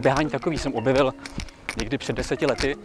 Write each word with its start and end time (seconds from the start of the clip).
Běhání 0.00 0.30
takový 0.30 0.58
jsem 0.58 0.74
objevil 0.74 1.14
někdy 1.78 1.98
před 1.98 2.16
deseti 2.16 2.46
lety, 2.46 2.76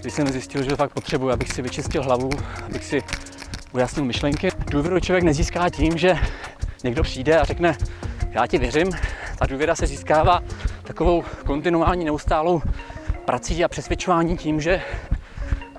kdy 0.00 0.10
jsem 0.10 0.28
zjistil, 0.28 0.62
že 0.62 0.76
fakt 0.76 0.92
potřebuji, 0.92 1.30
abych 1.30 1.52
si 1.52 1.62
vyčistil 1.62 2.02
hlavu, 2.02 2.30
abych 2.66 2.84
si 2.84 3.02
ujasnil 3.72 4.04
myšlenky. 4.04 4.48
Důvěru 4.70 5.00
člověk 5.00 5.24
nezíská 5.24 5.70
tím, 5.70 5.98
že 5.98 6.18
někdo 6.84 7.02
přijde 7.02 7.38
a 7.38 7.44
řekne, 7.44 7.76
já 8.30 8.46
ti 8.46 8.58
věřím. 8.58 8.90
Ta 9.38 9.46
důvěra 9.46 9.74
se 9.74 9.86
získává 9.86 10.42
takovou 10.82 11.24
kontinuální 11.46 12.04
neustálou 12.04 12.62
prací 13.24 13.64
a 13.64 13.68
přesvědčování 13.68 14.36
tím, 14.36 14.60
že 14.60 14.82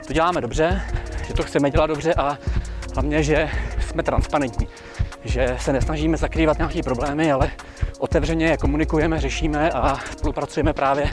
to 0.08 0.14
děláme 0.14 0.42
dobře, 0.42 0.82
že 1.28 1.34
to 1.34 1.44
chceme 1.44 1.72
dělat 1.72 1.88
dobře 1.88 2.14
a 2.14 2.38
hlavně, 2.94 3.24
že 3.24 3.50
jsme 3.90 4.04
transparentní, 4.04 4.68
že 5.24 5.58
se 5.60 5.74
nesnažíme 5.74 6.18
zakrývat 6.18 6.58
nějaké 6.58 6.84
problémy, 6.84 7.32
ale 7.32 7.52
otevřeně 8.06 8.46
je 8.46 8.58
komunikujeme, 8.58 9.20
řešíme 9.20 9.72
a 9.72 10.00
spolupracujeme 10.18 10.73
právě 10.73 11.09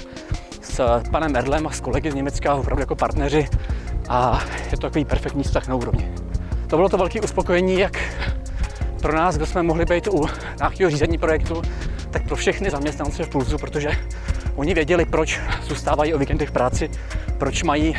s 0.63 1.03
panem 1.11 1.37
Erdlem 1.37 1.67
a 1.67 1.71
s 1.71 1.81
kolegy 1.81 2.11
z 2.11 2.15
Německa 2.15 2.55
opravdu 2.55 2.83
jako 2.83 2.97
partneři 2.97 3.49
a 4.09 4.45
je 4.65 4.71
to 4.71 4.77
takový 4.77 5.05
perfektní 5.05 5.43
vztah 5.43 5.69
na 5.69 5.75
úrovni. 5.75 6.13
To 6.67 6.77
bylo 6.77 6.89
to 6.89 6.99
velké 6.99 7.21
uspokojení, 7.21 7.79
jak 7.79 7.99
pro 9.01 9.17
nás, 9.17 9.37
kdo 9.37 9.47
jsme 9.47 9.63
mohli 9.63 9.85
být 9.85 10.07
u 10.07 10.27
nějakého 10.59 10.91
řízení 10.91 11.19
projektu, 11.19 11.63
tak 12.11 12.23
pro 12.27 12.37
všechny 12.37 12.71
zaměstnance 12.71 13.25
v 13.25 13.29
Pulzu, 13.29 13.59
protože 13.59 13.91
oni 14.57 14.75
věděli, 14.75 15.05
proč 15.05 15.41
zůstávají 15.63 16.15
o 16.15 16.19
víkendech 16.19 16.49
v 16.49 16.53
práci, 16.53 16.91
proč 17.39 17.63
mají 17.63 17.97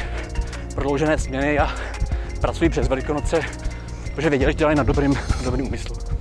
prodloužené 0.76 1.18
směny 1.18 1.60
a 1.60 1.70
pracují 2.42 2.70
přes 2.70 2.88
Velikonoce, 2.88 3.42
protože 4.16 4.30
věděli, 4.30 4.52
že 4.52 4.58
dělají 4.58 4.78
na 4.78 4.84
dobrým, 4.84 5.20
dobrým 5.44 5.68
úmyslu. 5.68 6.13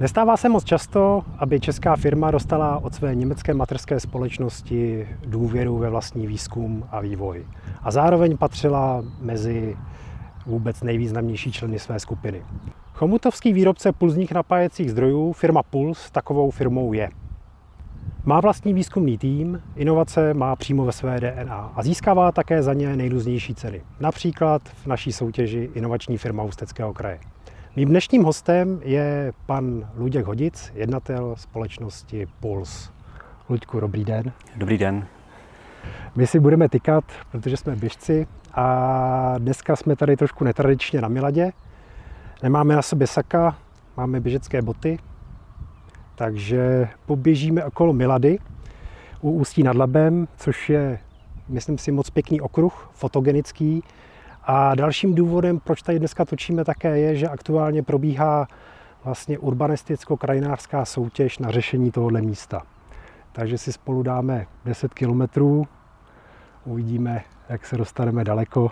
Nestává 0.00 0.36
se 0.36 0.48
moc 0.48 0.64
často, 0.64 1.22
aby 1.38 1.60
česká 1.60 1.96
firma 1.96 2.30
dostala 2.30 2.78
od 2.78 2.94
své 2.94 3.14
německé 3.14 3.54
materské 3.54 4.00
společnosti 4.00 5.08
důvěru 5.26 5.78
ve 5.78 5.90
vlastní 5.90 6.26
výzkum 6.26 6.84
a 6.90 7.00
vývoj. 7.00 7.46
A 7.82 7.90
zároveň 7.90 8.36
patřila 8.36 9.04
mezi 9.20 9.76
vůbec 10.46 10.82
nejvýznamnější 10.82 11.52
členy 11.52 11.78
své 11.78 12.00
skupiny. 12.00 12.42
Chomutovský 12.94 13.52
výrobce 13.52 13.92
pulzních 13.92 14.32
napájecích 14.32 14.90
zdrojů, 14.90 15.32
firma 15.32 15.62
Puls, 15.62 16.10
takovou 16.10 16.50
firmou 16.50 16.92
je. 16.92 17.10
Má 18.24 18.40
vlastní 18.40 18.74
výzkumný 18.74 19.18
tým, 19.18 19.62
inovace 19.76 20.34
má 20.34 20.56
přímo 20.56 20.84
ve 20.84 20.92
své 20.92 21.20
DNA 21.20 21.72
a 21.76 21.82
získává 21.82 22.32
také 22.32 22.62
za 22.62 22.72
ně 22.72 22.96
nejrůznější 22.96 23.54
ceny. 23.54 23.82
Například 24.00 24.62
v 24.68 24.86
naší 24.86 25.12
soutěži 25.12 25.70
Inovační 25.74 26.18
firma 26.18 26.42
Ústeckého 26.42 26.94
kraje. 26.94 27.18
Mým 27.76 27.88
dnešním 27.88 28.24
hostem 28.24 28.80
je 28.84 29.32
pan 29.46 29.90
Luděk 29.96 30.26
Hodic, 30.26 30.72
jednatel 30.74 31.34
společnosti 31.38 32.26
Puls. 32.40 32.90
Luďku, 33.48 33.80
dobrý 33.80 34.04
den. 34.04 34.32
Dobrý 34.56 34.78
den. 34.78 35.06
My 36.14 36.26
si 36.26 36.40
budeme 36.40 36.68
tykat, 36.68 37.04
protože 37.30 37.56
jsme 37.56 37.76
běžci 37.76 38.26
a 38.54 39.34
dneska 39.38 39.76
jsme 39.76 39.96
tady 39.96 40.16
trošku 40.16 40.44
netradičně 40.44 41.00
na 41.00 41.08
Miladě. 41.08 41.52
Nemáme 42.42 42.76
na 42.76 42.82
sobě 42.82 43.06
saka, 43.06 43.56
máme 43.96 44.20
běžecké 44.20 44.62
boty, 44.62 44.98
takže 46.14 46.88
poběžíme 47.06 47.64
okolo 47.64 47.92
Milady 47.92 48.38
u 49.20 49.30
Ústí 49.30 49.62
nad 49.62 49.76
Labem, 49.76 50.28
což 50.36 50.70
je, 50.70 50.98
myslím 51.48 51.78
si, 51.78 51.92
moc 51.92 52.10
pěkný 52.10 52.40
okruh, 52.40 52.90
fotogenický, 52.92 53.82
a 54.46 54.74
dalším 54.74 55.14
důvodem, 55.14 55.60
proč 55.60 55.82
tady 55.82 55.98
dneska 55.98 56.24
točíme 56.24 56.64
také, 56.64 56.98
je, 56.98 57.16
že 57.16 57.28
aktuálně 57.28 57.82
probíhá 57.82 58.46
vlastně 59.04 59.38
urbanisticko-krajinářská 59.38 60.84
soutěž 60.84 61.38
na 61.38 61.50
řešení 61.50 61.90
tohohle 61.90 62.22
místa. 62.22 62.62
Takže 63.32 63.58
si 63.58 63.72
spolu 63.72 64.02
dáme 64.02 64.46
10 64.64 64.94
kilometrů, 64.94 65.66
uvidíme, 66.64 67.24
jak 67.48 67.66
se 67.66 67.76
dostaneme 67.76 68.24
daleko 68.24 68.70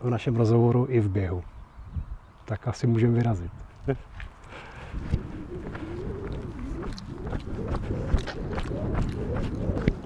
v 0.00 0.10
našem 0.10 0.36
rozhovoru 0.36 0.86
i 0.88 1.00
v 1.00 1.08
běhu. 1.08 1.44
Tak 2.44 2.68
asi 2.68 2.86
můžeme 2.86 3.12
vyrazit. 3.12 3.52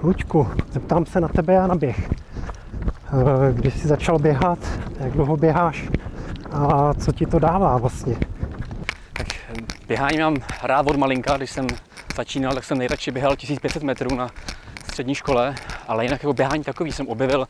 Lučku, 0.03 0.49
zeptám 0.71 1.07
se 1.07 1.21
na 1.21 1.29
tebe 1.29 1.59
a 1.59 1.67
na 1.67 1.75
běh. 1.75 2.24
Eh, 3.15 3.53
když 3.53 3.75
jsi 3.75 3.89
začal 3.89 4.19
běhat, 4.19 4.59
jak 5.01 5.13
dlouho 5.13 5.37
běháš 5.37 5.89
a 6.51 6.95
co 6.95 7.13
ti 7.13 7.27
to 7.27 7.39
dává 7.39 7.79
vlastně? 7.79 8.17
Tak 9.13 9.27
běhání 9.89 10.19
mám 10.19 10.37
rád 10.63 10.87
od 10.87 10.97
malinka, 10.97 11.37
když 11.37 11.51
jsem 11.51 11.67
začínal, 12.17 12.55
tak 12.55 12.65
jsem 12.65 12.79
nejradši 12.79 13.11
běhal 13.11 13.37
1500 13.37 13.83
metrů 13.83 14.17
na 14.17 14.31
střední 14.85 15.15
škole, 15.15 15.55
ale 15.89 16.05
jinak 16.05 16.23
jako 16.23 16.33
běhání 16.33 16.65
takový 16.65 16.93
jsem 16.93 17.09
objevil 17.09 17.49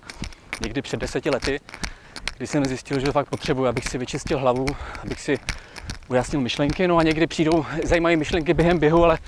někdy 0.63 0.83
před 0.83 1.01
deseti 1.01 1.31
lety, 1.31 1.61
kdy 2.37 2.47
jsem 2.47 2.65
zjistil, 2.65 3.01
že 3.01 3.07
to 3.07 3.13
fakt 3.13 3.29
potřebuji, 3.29 3.67
abych 3.67 3.89
si 3.89 3.99
vyčistil 3.99 4.39
hlavu, 4.39 4.67
abych 5.03 5.21
si 5.21 5.39
ujasnil 6.09 6.41
myšlenky, 6.41 6.89
no 6.89 6.99
a 6.99 7.03
někdy 7.03 7.27
přijdou 7.27 7.67
zajímavé 7.85 8.17
myšlenky 8.17 8.55
během 8.55 8.79
běhu, 8.79 9.05
ale 9.05 9.19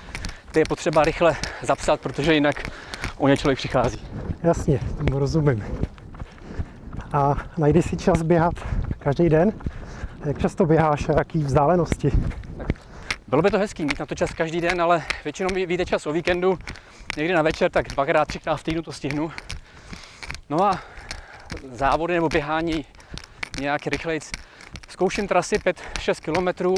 ty 0.51 0.59
je 0.59 0.65
potřeba 0.69 1.03
rychle 1.03 1.35
zapsat, 1.61 1.99
protože 1.99 2.33
jinak 2.33 2.69
o 3.17 3.27
ně 3.27 3.37
člověk 3.37 3.57
přichází. 3.57 4.01
Jasně, 4.43 4.79
tomu 4.97 5.19
rozumím 5.19 5.63
a 7.13 7.35
najdi 7.57 7.81
si 7.81 7.97
čas 7.97 8.21
běhat 8.21 8.53
každý 8.99 9.29
den. 9.29 9.53
Jak 10.25 10.39
často 10.39 10.65
běháš 10.65 11.09
a 11.09 11.13
jaký 11.17 11.39
vzdálenosti? 11.39 12.11
Bylo 13.27 13.41
by 13.41 13.51
to 13.51 13.57
hezký 13.57 13.85
mít 13.85 13.99
na 13.99 14.05
to 14.05 14.15
čas 14.15 14.33
každý 14.33 14.61
den, 14.61 14.81
ale 14.81 15.03
většinou 15.23 15.49
vyjde 15.53 15.85
čas 15.85 16.05
o 16.05 16.11
víkendu, 16.11 16.59
někdy 17.17 17.33
na 17.33 17.41
večer, 17.41 17.71
tak 17.71 17.87
dvakrát, 17.87 18.27
třikrát 18.27 18.57
v 18.57 18.63
týdnu 18.63 18.81
to 18.81 18.91
stihnu. 18.91 19.31
No 20.49 20.63
a 20.63 20.79
závody 21.71 22.13
nebo 22.13 22.29
běhání 22.29 22.85
nějak 23.59 23.87
rychlejc. 23.87 24.31
Zkouším 24.89 25.27
trasy 25.27 25.55
5-6 25.55 26.21
kilometrů, 26.21 26.75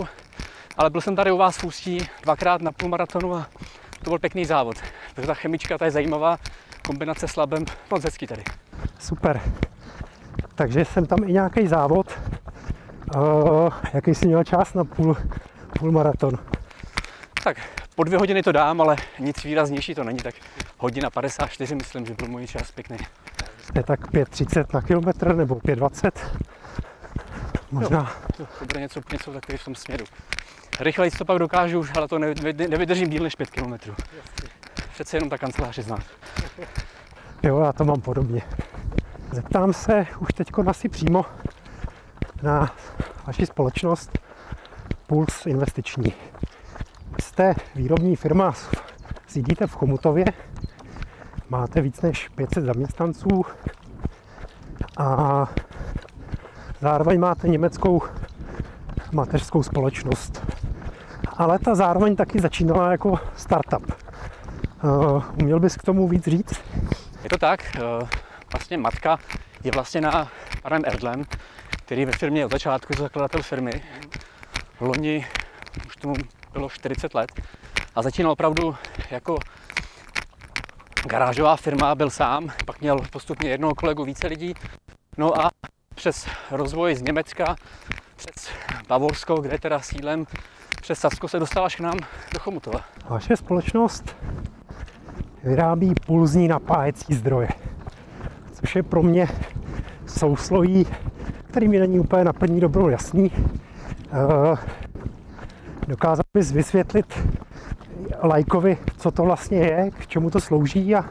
ale 0.77 0.89
byl 0.89 1.01
jsem 1.01 1.15
tady 1.15 1.31
u 1.31 1.37
vás 1.37 1.57
v 1.57 1.63
Ústí 1.63 2.07
dvakrát 2.23 2.61
na 2.61 2.71
půlmaratonu 2.71 3.35
a 3.35 3.47
to 4.03 4.09
byl 4.09 4.19
pěkný 4.19 4.45
závod. 4.45 4.77
Takže 5.15 5.27
ta 5.27 5.33
chemička 5.33 5.77
ta 5.77 5.85
je 5.85 5.91
zajímavá, 5.91 6.37
kombinace 6.85 7.27
s 7.27 7.35
labem, 7.35 7.65
moc 7.91 8.03
hezký 8.03 8.27
tady. 8.27 8.43
Super. 8.99 9.41
Takže 10.59 10.85
jsem 10.85 11.05
tam 11.05 11.19
i 11.23 11.33
nějaký 11.33 11.67
závod. 11.67 12.19
Uh, 13.15 13.73
jaký 13.93 14.15
jsi 14.15 14.27
měl 14.27 14.43
čas 14.43 14.73
na 14.73 14.83
půl, 14.83 15.17
půl 15.79 15.91
maraton? 15.91 16.37
Tak 17.43 17.57
po 17.95 18.03
dvě 18.03 18.19
hodiny 18.19 18.43
to 18.43 18.51
dám, 18.51 18.81
ale 18.81 18.95
nic 19.19 19.43
výraznější 19.43 19.95
to 19.95 20.03
není, 20.03 20.19
tak 20.19 20.35
hodina 20.77 21.09
54 21.09 21.75
myslím, 21.75 22.05
že 22.05 22.13
byl 22.13 22.27
můj 22.27 22.47
čas 22.47 22.71
pěkný. 22.71 22.97
Je 23.75 23.83
tak 23.83 24.11
5.30 24.11 24.65
na 24.73 24.81
kilometr 24.81 25.35
nebo 25.35 25.55
5.20? 25.55 26.11
Možná. 27.71 28.11
Jo, 28.39 28.47
to 28.59 28.65
bude 28.65 28.79
něco, 28.79 29.01
něco 29.11 29.31
takový 29.31 29.57
v 29.57 29.65
tom 29.65 29.75
směru. 29.75 30.05
Rychleji 30.79 31.11
to 31.11 31.25
pak 31.25 31.39
dokážu 31.39 31.79
už, 31.79 31.91
ale 31.97 32.07
to 32.07 32.19
nevydržím 32.69 33.09
díl 33.09 33.23
než 33.23 33.35
5 33.35 33.49
km. 33.49 33.73
Přece 34.93 35.17
jenom 35.17 35.29
ta 35.29 35.37
kancelář 35.37 35.77
je 35.77 35.83
znát. 35.83 36.03
Jo, 37.43 37.59
já 37.59 37.73
to 37.73 37.85
mám 37.85 38.01
podobně. 38.01 38.41
Zeptám 39.31 39.73
se 39.73 40.05
už 40.19 40.27
teď 40.33 40.47
asi 40.67 40.89
přímo 40.89 41.25
na 42.43 42.71
vaši 43.27 43.45
společnost 43.45 44.19
Puls 45.07 45.45
investiční. 45.45 46.13
Jste 47.21 47.53
výrobní 47.75 48.15
firma, 48.15 48.53
sídíte 49.27 49.67
v 49.67 49.75
Chomutově, 49.75 50.25
máte 51.49 51.81
víc 51.81 52.01
než 52.01 52.29
500 52.29 52.63
zaměstnanců 52.63 53.45
a 54.97 55.47
zároveň 56.81 57.19
máte 57.19 57.47
německou 57.47 58.01
mateřskou 59.11 59.63
společnost. 59.63 60.45
Ale 61.37 61.59
ta 61.59 61.75
zároveň 61.75 62.15
taky 62.15 62.39
začínala 62.39 62.91
jako 62.91 63.19
startup. 63.35 63.91
Uh, 64.83 65.23
uměl 65.41 65.59
bys 65.59 65.75
k 65.75 65.83
tomu 65.83 66.07
víc 66.07 66.23
říct? 66.23 66.61
Je 67.23 67.29
to 67.29 67.37
tak. 67.37 67.59
Uh 68.01 68.09
vlastně 68.69 68.83
matka 68.83 69.19
je 69.63 69.71
vlastně 69.71 70.01
na 70.01 70.31
panem 70.61 70.81
Erdlem, 70.85 71.23
který 71.85 72.05
ve 72.05 72.11
firmě 72.11 72.45
od 72.45 72.51
začátku 72.51 72.93
je 72.93 73.01
zakladatel 73.01 73.43
firmy. 73.43 73.83
Loni 74.79 75.27
už 75.87 75.95
tomu 75.95 76.13
bylo 76.53 76.69
40 76.69 77.13
let 77.13 77.31
a 77.95 78.01
začínal 78.01 78.31
opravdu 78.31 78.75
jako 79.11 79.39
garážová 81.05 81.55
firma, 81.55 81.95
byl 81.95 82.09
sám, 82.09 82.49
pak 82.65 82.81
měl 82.81 82.99
postupně 83.11 83.49
jednoho 83.49 83.75
kolegu 83.75 84.05
více 84.05 84.27
lidí. 84.27 84.53
No 85.17 85.41
a 85.41 85.49
přes 85.95 86.27
rozvoj 86.51 86.95
z 86.95 87.01
Německa, 87.01 87.55
přes 88.15 88.49
Bavorsko, 88.87 89.35
kde 89.41 89.53
je 89.53 89.59
teda 89.59 89.79
sídlem, 89.79 90.25
přes 90.81 90.99
Sasko 90.99 91.27
se 91.27 91.39
dostala 91.39 91.65
až 91.65 91.75
k 91.75 91.79
nám 91.79 91.97
do 92.33 92.39
Chomutova. 92.39 92.79
Vaše 93.09 93.37
společnost 93.37 94.15
vyrábí 95.43 95.93
pulzní 96.05 96.47
napájecí 96.47 97.13
zdroje 97.13 97.49
což 98.59 98.75
je 98.75 98.83
pro 98.83 99.03
mě 99.03 99.27
sousloví, 100.05 100.87
který 101.49 101.67
mi 101.67 101.79
není 101.79 101.99
úplně 101.99 102.23
na 102.23 102.33
první 102.33 102.59
dobrou 102.59 102.89
jasný. 102.89 103.31
Uh, 103.31 104.57
dokázal 105.87 106.23
bys 106.33 106.51
vysvětlit 106.51 107.19
lajkovi, 108.23 108.77
co 108.97 109.11
to 109.11 109.23
vlastně 109.23 109.57
je, 109.57 109.91
k 109.91 110.07
čemu 110.07 110.29
to 110.29 110.39
slouží 110.39 110.95
a 110.95 111.05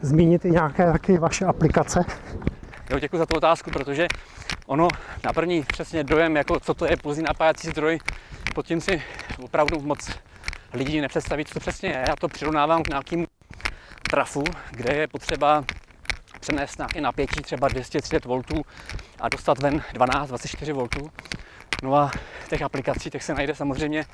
zmínit 0.00 0.44
i 0.44 0.50
nějaké 0.50 0.92
taky 0.92 1.18
vaše 1.18 1.44
aplikace? 1.44 2.04
Jo, 2.90 2.98
děkuji 2.98 3.18
za 3.18 3.26
tu 3.26 3.36
otázku, 3.36 3.70
protože 3.70 4.06
ono 4.66 4.88
na 5.24 5.32
první 5.32 5.62
přesně 5.62 6.04
dojem, 6.04 6.36
jako 6.36 6.60
co 6.60 6.74
to 6.74 6.84
je 6.84 6.96
pulzní 6.96 7.22
napájací 7.22 7.68
zdroj, 7.68 7.98
pod 8.54 8.66
tím 8.66 8.80
si 8.80 9.02
opravdu 9.42 9.80
moc 9.80 10.10
lidí 10.72 11.00
nepředstaví, 11.00 11.44
co 11.44 11.54
to 11.54 11.60
přesně 11.60 11.88
je. 11.88 12.04
Já 12.08 12.16
to 12.16 12.28
přirovnávám 12.28 12.82
k 12.82 12.88
nějakému 12.88 13.26
trafu, 14.10 14.44
kde 14.70 14.94
je 14.94 15.08
potřeba 15.08 15.64
přenést 16.40 16.78
nějaké 16.78 17.00
napětí 17.00 17.42
třeba 17.42 17.68
230 17.68 18.24
V 18.24 18.42
a 19.20 19.28
dostat 19.28 19.58
ven 19.58 19.82
12-24 19.94 20.88
V. 20.88 21.10
No 21.82 21.94
a 21.94 22.10
těch 22.48 22.62
aplikací 22.62 23.10
těch 23.10 23.24
se 23.24 23.34
najde 23.34 23.54
samozřejmě 23.54 24.04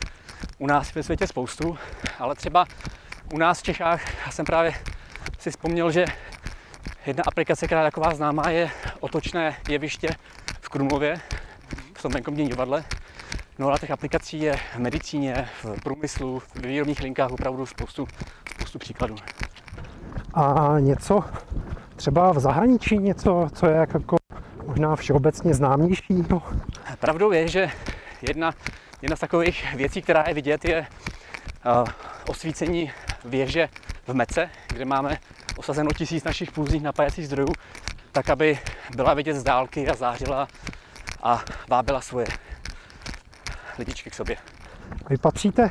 u 0.59 0.67
nás 0.67 0.95
ve 0.95 1.03
světě 1.03 1.27
spoustu, 1.27 1.79
ale 2.19 2.35
třeba 2.35 2.67
u 3.35 3.39
nás 3.39 3.61
v 3.61 3.63
Čechách, 3.63 4.27
já 4.27 4.33
jsem 4.33 4.45
právě 4.45 4.75
si 5.39 5.51
vzpomněl, 5.51 5.91
že 5.91 6.05
jedna 7.07 7.25
aplikace, 7.27 7.67
která 7.67 7.81
je 7.81 7.87
taková 7.87 8.15
známá, 8.15 8.51
je 8.51 8.71
otočné 9.01 9.57
jeviště 9.69 10.09
v 10.61 10.69
Krumlově, 10.69 11.21
v 11.99 12.03
tom 12.03 12.13
venkovním 12.13 12.49
divadle. 12.49 12.85
No 13.59 13.73
a 13.73 13.79
těch 13.79 13.91
aplikací 13.91 14.41
je 14.41 14.57
v 14.57 14.79
medicíně, 14.79 15.49
v 15.63 15.83
průmyslu, 15.83 16.39
v 16.39 16.57
výrobních 16.57 17.01
linkách 17.01 17.31
opravdu 17.31 17.67
spoustu, 17.67 18.09
spoustu 18.55 18.79
příkladů. 18.79 19.17
A 20.37 20.77
něco 20.79 21.25
třeba 21.97 22.33
v 22.33 22.39
zahraničí, 22.39 22.99
něco, 22.99 23.49
co 23.53 23.67
je 23.67 23.77
jako 23.77 24.17
možná 24.67 24.97
všeobecně 24.97 25.55
známější? 25.55 26.25
No. 26.31 26.43
Pravdou 26.99 27.33
je, 27.33 27.49
že 27.49 27.71
jedna, 28.23 28.53
jedna 29.03 29.17
z 29.17 29.21
takových 29.21 29.75
věcí, 29.75 30.03
která 30.03 30.25
je 30.29 30.35
vidět, 30.35 30.65
je 30.65 30.87
uh, 31.67 31.89
osvícení 32.29 32.93
věže 33.25 33.69
v 34.07 34.15
Mece, 34.15 34.51
kde 34.69 34.85
máme 34.85 35.19
osazeno 35.57 35.91
tisíc 35.93 36.25
našich 36.25 36.53
půzních 36.53 36.83
napájecích 36.83 37.27
zdrojů, 37.27 37.53
tak 38.13 38.31
aby 38.31 38.59
byla 38.97 39.15
vidět 39.15 39.35
z 39.35 39.43
dálky 39.43 39.89
a 39.89 39.95
zářila 39.95 40.49
a 41.23 41.45
vábila 41.69 42.01
svoje 42.01 42.27
lidičky 43.79 44.11
k 44.11 44.15
sobě. 44.15 44.37
Vy 45.11 45.19
patříte 45.19 45.71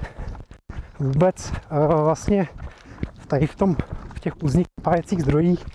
vůbec 0.99 1.53
uh, 1.71 2.03
vlastně 2.03 2.47
tady 3.27 3.47
v, 3.47 3.55
tom, 3.55 3.75
v 3.75 3.94
těch 4.25 4.35
půzních 4.35 4.67
napájecích 4.77 5.21
zdrojích 5.21 5.65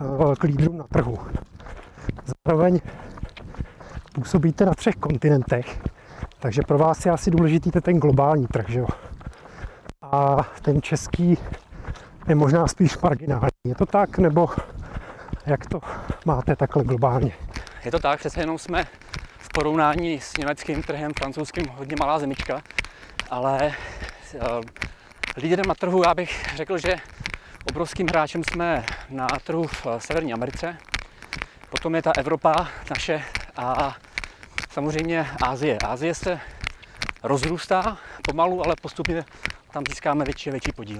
uh, 0.00 0.34
k 0.34 0.42
lídrům 0.42 0.78
na 0.78 0.84
trhu. 0.84 1.18
Zároveň 2.46 2.80
působíte 4.14 4.66
na 4.66 4.74
třech 4.74 4.96
kontinentech, 4.96 5.82
takže 6.38 6.62
pro 6.66 6.78
vás 6.78 7.06
je 7.06 7.12
asi 7.12 7.30
důležitý 7.30 7.70
ten 7.70 7.98
globální 7.98 8.46
trh, 8.46 8.68
že 8.68 8.78
jo? 8.78 8.86
A 10.02 10.36
ten 10.62 10.82
český 10.82 11.38
je 12.28 12.34
možná 12.34 12.66
spíš 12.66 12.98
marginální. 12.98 13.48
Je 13.66 13.74
to 13.74 13.86
tak, 13.86 14.18
nebo 14.18 14.48
jak 15.46 15.66
to 15.66 15.80
máte 16.26 16.56
takhle 16.56 16.84
globálně? 16.84 17.32
Je 17.84 17.90
to 17.90 17.98
tak, 17.98 18.18
přece 18.18 18.40
jenom 18.40 18.58
jsme 18.58 18.84
v 19.38 19.48
porovnání 19.54 20.20
s 20.20 20.36
německým 20.36 20.82
trhem, 20.82 21.12
francouzským, 21.18 21.66
hodně 21.68 21.96
malá 22.00 22.18
zemička, 22.18 22.62
ale 23.30 23.72
uh, 24.34 24.60
lídrem 25.36 25.66
na 25.68 25.74
trhu, 25.74 26.02
já 26.04 26.14
bych 26.14 26.56
řekl, 26.56 26.78
že 26.78 26.96
obrovským 27.68 28.06
hráčem 28.08 28.44
jsme 28.44 28.84
na 29.10 29.26
trhu 29.26 29.66
v 29.66 29.86
Severní 29.98 30.32
Americe, 30.32 30.76
potom 31.70 31.94
je 31.94 32.02
ta 32.02 32.12
Evropa 32.18 32.68
naše 32.90 33.22
a 33.56 33.96
samozřejmě 34.70 35.26
Ázie. 35.42 35.78
Ázie 35.78 36.14
se 36.14 36.40
rozrůstá 37.22 37.98
pomalu, 38.22 38.66
ale 38.66 38.74
postupně 38.82 39.24
tam 39.72 39.84
získáme 39.88 40.24
větší 40.24 40.50
a 40.50 40.52
větší 40.52 40.72
podíl. 40.72 40.98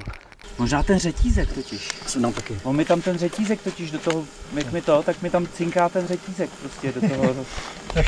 Možná 0.59 0.83
ten 0.83 0.99
řetízek 0.99 1.53
totiž. 1.53 1.91
No 2.19 2.33
taky. 2.33 2.61
On 2.63 2.77
mi 2.77 2.85
tam 2.85 3.03
ten 3.03 3.19
řetízek 3.19 3.63
totiž 3.63 3.91
do 3.91 3.99
toho, 3.99 4.25
jak 4.53 4.73
mi 4.73 4.83
to, 4.83 5.03
tak 5.03 5.23
mi 5.23 5.31
tam 5.31 5.47
cinká 5.47 5.89
ten 5.89 6.07
řetízek 6.07 6.51
prostě 6.51 6.93
do 6.93 7.01
toho. 7.01 7.47
tak 7.95 8.07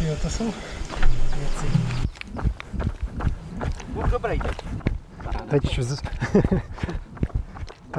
jo, 0.00 0.16
to 0.22 0.30
jsou 0.30 0.54
věci. 1.36 1.66
Buď 3.88 4.06
dobrý. 4.06 4.38
Teď 5.50 5.80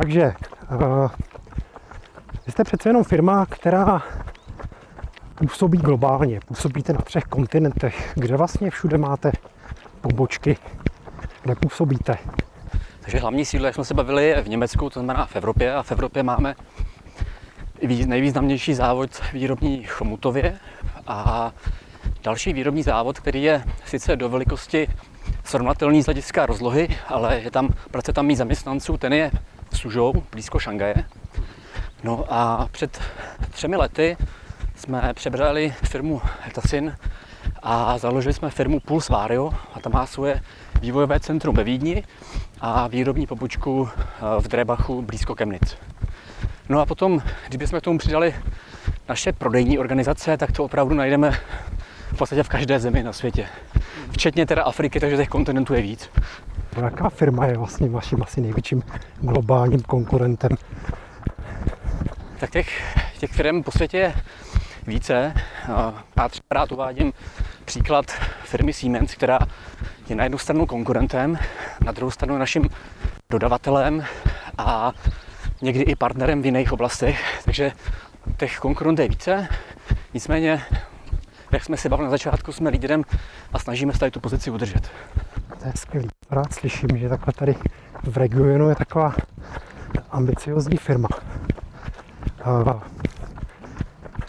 Takže, 0.01 0.33
uh, 0.71 1.07
vy 2.45 2.51
jste 2.51 2.63
přece 2.63 2.89
jenom 2.89 3.03
firma, 3.03 3.45
která 3.45 4.03
působí 5.35 5.77
globálně. 5.77 6.39
Působíte 6.47 6.93
na 6.93 6.99
třech 7.01 7.23
kontinentech, 7.23 8.11
kde 8.15 8.37
vlastně 8.37 8.71
všude 8.71 8.97
máte 8.97 9.31
pobočky, 10.01 10.57
kde 11.43 11.55
působíte. 11.55 12.17
Takže 13.01 13.19
hlavní 13.19 13.45
sídlo, 13.45 13.65
jak 13.65 13.75
jsme 13.75 13.85
se 13.85 13.93
bavili, 13.93 14.27
je 14.27 14.41
v 14.41 14.49
Německu, 14.49 14.89
to 14.89 14.99
znamená 14.99 15.25
v 15.25 15.35
Evropě 15.35 15.75
a 15.75 15.83
v 15.83 15.91
Evropě 15.91 16.23
máme 16.23 16.55
nejvýznamnější 18.05 18.73
závod 18.73 19.09
výrobní 19.33 19.83
Chomutově 19.83 20.59
a 21.07 21.51
další 22.23 22.53
výrobní 22.53 22.83
závod, 22.83 23.19
který 23.19 23.43
je 23.43 23.63
sice 23.85 24.15
do 24.15 24.29
velikosti 24.29 24.87
srovnatelný 25.43 26.01
z 26.01 26.05
hlediska 26.05 26.45
rozlohy, 26.45 26.87
ale 27.07 27.39
je 27.39 27.51
tam, 27.51 27.69
pracuje 27.91 28.13
tam 28.13 28.25
mít 28.25 28.35
zaměstnanců, 28.35 28.97
ten 28.97 29.13
je 29.13 29.31
Sužou, 29.77 30.13
blízko 30.31 30.59
Šangaje. 30.59 30.95
No 32.03 32.25
a 32.29 32.67
před 32.71 33.01
třemi 33.51 33.75
lety 33.75 34.17
jsme 34.75 35.13
přebrali 35.13 35.73
firmu 35.83 36.21
Hetacin 36.41 36.97
a 37.63 37.97
založili 37.97 38.33
jsme 38.33 38.49
firmu 38.49 38.79
Pulse 38.79 39.13
Vario 39.13 39.53
a 39.73 39.79
ta 39.79 39.89
má 39.89 40.05
svoje 40.05 40.41
vývojové 40.81 41.19
centrum 41.19 41.55
ve 41.55 41.63
Vídni 41.63 42.03
a 42.61 42.87
výrobní 42.87 43.27
pobočku 43.27 43.89
eh, 43.95 44.41
v 44.41 44.47
Drebachu 44.47 45.01
blízko 45.01 45.35
Chemnitz. 45.35 45.75
No 46.69 46.79
a 46.79 46.85
potom, 46.85 47.21
kdybychom 47.47 47.79
k 47.79 47.83
tomu 47.83 47.97
přidali 47.99 48.35
naše 49.09 49.33
prodejní 49.33 49.79
organizace, 49.79 50.37
tak 50.37 50.51
to 50.51 50.63
opravdu 50.63 50.95
najdeme 50.95 51.31
v 52.11 52.17
podstatě 52.17 52.43
v 52.43 52.49
každé 52.49 52.79
zemi 52.79 53.03
na 53.03 53.13
světě. 53.13 53.47
Včetně 54.11 54.45
teda 54.45 54.63
Afriky, 54.63 54.99
takže 54.99 55.17
těch 55.17 55.29
kontinentů 55.29 55.73
je 55.73 55.81
víc. 55.81 56.09
Jaká 56.83 57.09
firma 57.09 57.45
je 57.45 57.57
vlastně 57.57 57.89
vaším 57.89 58.23
asi 58.23 58.41
největším 58.41 58.83
globálním 59.19 59.81
konkurentem? 59.81 60.49
Tak 62.39 62.49
těch, 62.49 62.97
těch 63.19 63.31
firm 63.31 63.63
po 63.63 63.71
světě 63.71 63.97
je 63.97 64.13
více. 64.87 65.33
Já 66.17 66.29
třeba 66.29 66.45
rád 66.51 66.71
uvádím 66.71 67.13
příklad 67.65 68.05
firmy 68.43 68.73
Siemens, 68.73 69.13
která 69.15 69.39
je 70.09 70.15
na 70.15 70.23
jednu 70.23 70.37
stranu 70.37 70.65
konkurentem, 70.65 71.37
na 71.85 71.91
druhou 71.91 72.11
stranu 72.11 72.37
naším 72.37 72.69
dodavatelem 73.29 74.05
a 74.57 74.91
někdy 75.61 75.83
i 75.83 75.95
partnerem 75.95 76.41
v 76.41 76.45
jiných 76.45 76.73
oblastech, 76.73 77.41
takže 77.45 77.71
těch 78.37 78.59
konkurentů 78.59 79.01
je 79.01 79.07
více. 79.07 79.47
Nicméně, 80.13 80.63
jak 81.51 81.63
jsme 81.63 81.77
si 81.77 81.89
bavili 81.89 82.05
na 82.05 82.11
začátku, 82.11 82.51
jsme 82.51 82.69
líderem 82.69 83.03
a 83.53 83.59
snažíme 83.59 83.93
se 83.93 83.99
tady 83.99 84.11
tu 84.11 84.19
pozici 84.19 84.51
udržet. 84.51 84.91
To 85.59 85.65
je 85.65 85.73
skvělý. 85.75 86.07
Rád 86.31 86.53
slyším, 86.53 86.97
že 86.97 87.09
takhle 87.09 87.33
tady 87.33 87.55
v 88.03 88.17
regionu 88.17 88.69
je 88.69 88.75
taková 88.75 89.13
ambiciozní 90.11 90.77
firma. 90.77 91.07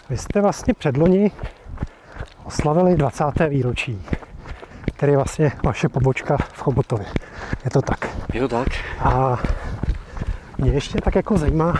Vy 0.09 0.17
jste 0.17 0.41
vlastně 0.41 0.73
předloni 0.73 1.31
oslavili 2.43 2.95
20. 2.95 3.23
výročí, 3.49 4.05
který 4.95 5.11
je 5.11 5.17
vlastně 5.17 5.51
vaše 5.63 5.89
pobočka 5.89 6.37
v 6.37 6.61
Chobotově. 6.61 7.05
Je 7.65 7.71
to 7.71 7.81
tak? 7.81 8.09
Je 8.33 8.41
to 8.41 8.47
tak. 8.47 8.67
A 8.99 9.39
mě 10.57 10.71
ještě 10.71 11.01
tak 11.01 11.15
jako 11.15 11.37
zajímá, 11.37 11.73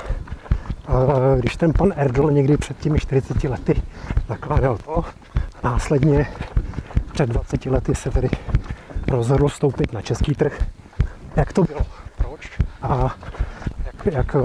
když 1.39 1.57
ten 1.57 1.73
pan 1.73 1.93
Erdl 1.95 2.31
někdy 2.31 2.57
před 2.57 2.77
těmi 2.77 2.99
40 2.99 3.43
lety 3.43 3.81
zakládal 4.27 4.77
to, 4.77 5.05
následně 5.63 6.27
před 7.11 7.29
20 7.29 7.65
lety 7.65 7.95
se 7.95 8.11
tedy 8.11 8.29
rozhodl 9.09 9.47
vstoupit 9.47 9.93
na 9.93 10.01
český 10.01 10.35
trh. 10.35 10.61
Jak 11.35 11.53
to 11.53 11.63
bylo? 11.63 11.85
Proč? 12.17 12.49
A 12.81 13.15
jak, 13.85 14.05
jak, 14.05 14.35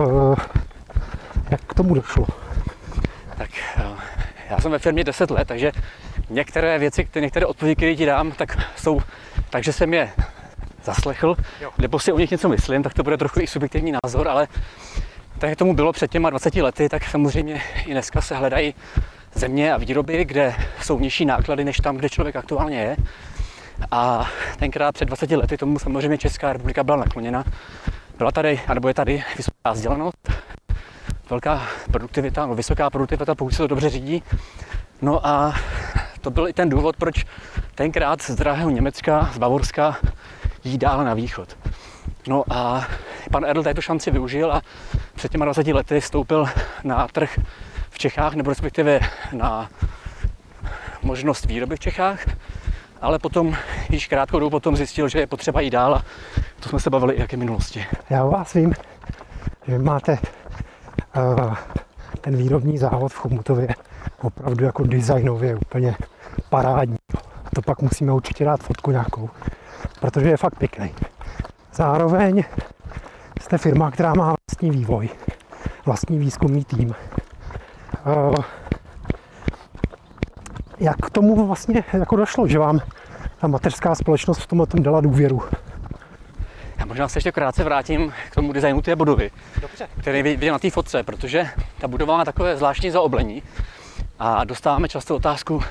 jak 1.50 1.60
k 1.60 1.74
tomu 1.74 1.94
došlo? 1.94 2.26
Tak 3.36 3.50
já 4.50 4.60
jsem 4.60 4.70
ve 4.70 4.78
firmě 4.78 5.04
10 5.04 5.30
let, 5.30 5.48
takže 5.48 5.72
některé 6.30 6.78
věci, 6.78 7.08
některé 7.20 7.46
odpovědi, 7.46 7.76
které 7.76 7.96
ti 7.96 8.06
dám, 8.06 8.32
tak 8.32 8.58
jsou 8.76 9.00
takže 9.50 9.72
jsem 9.72 9.94
je 9.94 10.10
zaslechl, 10.84 11.36
jo. 11.60 11.70
nebo 11.78 11.98
si 11.98 12.12
o 12.12 12.18
nich 12.18 12.30
něco 12.30 12.48
myslím, 12.48 12.82
tak 12.82 12.94
to 12.94 13.02
bude 13.02 13.16
trochu 13.16 13.40
i 13.40 13.46
subjektivní 13.46 13.92
názor, 14.04 14.28
ale 14.28 14.48
tak 15.38 15.50
jak 15.50 15.58
tomu 15.58 15.74
bylo 15.74 15.92
před 15.92 16.10
těma 16.10 16.30
20 16.30 16.54
lety, 16.54 16.88
tak 16.88 17.04
samozřejmě 17.04 17.62
i 17.86 17.90
dneska 17.90 18.20
se 18.20 18.36
hledají 18.36 18.74
země 19.34 19.72
a 19.72 19.76
výroby, 19.76 20.24
kde 20.24 20.54
jsou 20.82 20.98
nižší 20.98 21.24
náklady 21.24 21.64
než 21.64 21.76
tam, 21.76 21.96
kde 21.96 22.08
člověk 22.08 22.36
aktuálně 22.36 22.80
je. 22.80 22.96
A 23.90 24.26
tenkrát 24.58 24.92
před 24.94 25.04
20 25.04 25.30
lety 25.30 25.56
tomu 25.56 25.78
samozřejmě 25.78 26.18
Česká 26.18 26.52
republika 26.52 26.84
byla 26.84 26.96
nakloněna. 26.96 27.44
Byla 28.18 28.32
tady, 28.32 28.60
anebo 28.66 28.88
je 28.88 28.94
tady 28.94 29.24
vysoká 29.36 29.72
vzdělanost, 29.72 30.32
velká 31.30 31.62
produktivita, 31.92 32.46
no 32.46 32.54
vysoká 32.54 32.90
produktivita, 32.90 33.34
pokud 33.34 33.50
se 33.50 33.58
to 33.58 33.66
dobře 33.66 33.90
řídí. 33.90 34.22
No 35.02 35.26
a 35.26 35.54
to 36.20 36.30
byl 36.30 36.48
i 36.48 36.52
ten 36.52 36.68
důvod, 36.68 36.96
proč 36.96 37.24
tenkrát 37.74 38.22
z 38.22 38.30
drahého 38.34 38.70
Německa, 38.70 39.30
z 39.32 39.38
Bavorska, 39.38 39.96
jít 40.64 40.78
dále 40.78 41.04
na 41.04 41.14
východ. 41.14 41.56
No 42.28 42.44
a 42.50 42.86
pan 43.30 43.44
Erl 43.44 43.62
této 43.62 43.80
šanci 43.80 44.10
využil 44.10 44.52
a 44.52 44.62
před 45.14 45.32
těma 45.32 45.44
20 45.44 45.66
lety 45.66 46.00
vstoupil 46.00 46.46
na 46.84 47.08
trh 47.08 47.38
v 47.90 47.98
Čechách, 47.98 48.34
nebo 48.34 48.50
respektive 48.50 49.00
na 49.32 49.70
možnost 51.02 51.44
výroby 51.44 51.76
v 51.76 51.80
Čechách, 51.80 52.26
ale 53.04 53.18
potom 53.18 53.56
již 53.90 54.06
krátkou 54.08 54.38
dobu 54.38 54.50
potom 54.50 54.76
zjistil, 54.76 55.08
že 55.08 55.18
je 55.18 55.26
potřeba 55.26 55.60
jít 55.60 55.70
dál 55.70 55.94
a 55.94 56.04
to 56.60 56.68
jsme 56.68 56.80
se 56.80 56.90
bavili 56.90 57.14
i 57.14 57.20
jak 57.20 57.32
v 57.32 57.36
minulosti. 57.36 57.86
Já 58.10 58.24
o 58.24 58.30
vás 58.30 58.54
vím, 58.54 58.74
že 59.66 59.78
máte 59.78 60.18
uh, 61.16 61.54
ten 62.20 62.36
výrobní 62.36 62.78
závod 62.78 63.12
v 63.12 63.16
Chomutově 63.16 63.68
opravdu 64.22 64.64
jako 64.64 64.84
designově 64.84 65.56
úplně 65.56 65.96
parádní. 66.50 66.96
To 67.54 67.62
pak 67.62 67.82
musíme 67.82 68.12
určitě 68.12 68.44
dát 68.44 68.60
fotku 68.60 68.90
nějakou, 68.90 69.30
protože 70.00 70.28
je 70.28 70.36
fakt 70.36 70.58
pěkný. 70.58 70.94
Zároveň 71.74 72.44
jste 73.40 73.58
firma, 73.58 73.90
která 73.90 74.14
má 74.14 74.34
vlastní 74.50 74.70
vývoj, 74.70 75.08
vlastní 75.86 76.18
výzkumný 76.18 76.64
tým. 76.64 76.94
Uh, 78.06 78.34
jak 80.78 80.96
k 80.96 81.10
tomu 81.10 81.46
vlastně 81.46 81.84
jako 81.92 82.16
došlo, 82.16 82.48
že 82.48 82.58
vám 82.58 82.80
ta 83.40 83.46
mateřská 83.46 83.94
společnost 83.94 84.38
v 84.38 84.46
tomhle 84.46 84.66
tom 84.66 84.82
dala 84.82 85.00
důvěru? 85.00 85.42
Já 86.78 86.84
možná 86.84 87.08
se 87.08 87.16
ještě 87.16 87.32
krátce 87.32 87.64
vrátím 87.64 88.12
k 88.30 88.34
tomu 88.34 88.52
designu 88.52 88.82
té 88.82 88.96
budovy, 88.96 89.30
Dobře. 89.60 89.88
který 90.00 90.22
viděl 90.22 90.52
na 90.52 90.58
té 90.58 90.70
fotce, 90.70 91.02
protože 91.02 91.48
ta 91.80 91.88
budova 91.88 92.16
má 92.16 92.24
takové 92.24 92.56
zvláštní 92.56 92.90
zaoblení 92.90 93.42
a 94.18 94.44
dostáváme 94.44 94.88
často 94.88 95.16
otázku, 95.16 95.62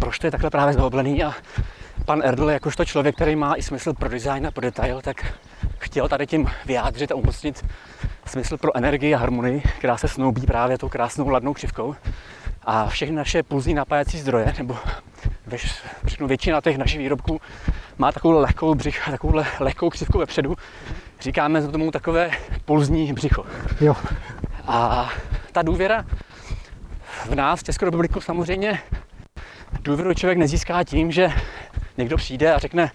proč 0.00 0.18
to 0.18 0.26
je 0.26 0.30
takhle 0.30 0.50
právě 0.50 0.74
zaoblený 0.74 1.24
a 1.24 1.32
pan 2.04 2.22
Erdl, 2.24 2.50
jakožto 2.50 2.84
člověk, 2.84 3.14
který 3.14 3.36
má 3.36 3.54
i 3.54 3.62
smysl 3.62 3.92
pro 3.92 4.08
design 4.08 4.46
a 4.46 4.50
pro 4.50 4.60
detail, 4.60 5.00
tak 5.00 5.34
chtěl 5.78 6.08
tady 6.08 6.26
tím 6.26 6.50
vyjádřit 6.66 7.12
a 7.12 7.14
umocnit 7.14 7.64
smysl 8.26 8.56
pro 8.56 8.76
energii 8.76 9.14
a 9.14 9.18
harmonii, 9.18 9.62
která 9.78 9.96
se 9.96 10.08
snoubí 10.08 10.46
právě 10.46 10.78
tou 10.78 10.88
krásnou 10.88 11.28
ladnou 11.28 11.54
křivkou. 11.54 11.94
A 12.66 12.86
všechny 12.86 13.16
naše 13.16 13.42
pulzní 13.42 13.74
napájecí 13.74 14.18
zdroje, 14.18 14.54
nebo 14.58 14.76
veš, 15.46 15.82
všechno 16.06 16.26
většina 16.26 16.60
těch 16.60 16.78
našich 16.78 16.98
výrobků 16.98 17.40
má 17.98 18.12
takovou 18.12 18.40
lehkou, 18.40 18.74
břich, 18.74 19.02
takovou 19.10 19.42
lehkou 19.60 19.90
křivku 19.90 20.18
vepředu. 20.18 20.56
Říkáme 21.20 21.68
tomu 21.68 21.90
takové 21.90 22.30
pulzní 22.64 23.12
břicho. 23.12 23.44
Jo, 23.80 23.96
A 24.66 25.10
ta 25.52 25.62
důvěra 25.62 26.04
v 27.24 27.34
nás, 27.34 27.60
v 27.60 27.64
Českou 27.64 27.84
republiku, 27.84 28.20
samozřejmě 28.20 28.80
důvěru 29.80 30.14
člověk 30.14 30.38
nezíská 30.38 30.84
tím, 30.84 31.12
že 31.12 31.32
někdo 31.96 32.16
přijde 32.16 32.54
a 32.54 32.58
řekne, 32.58 32.90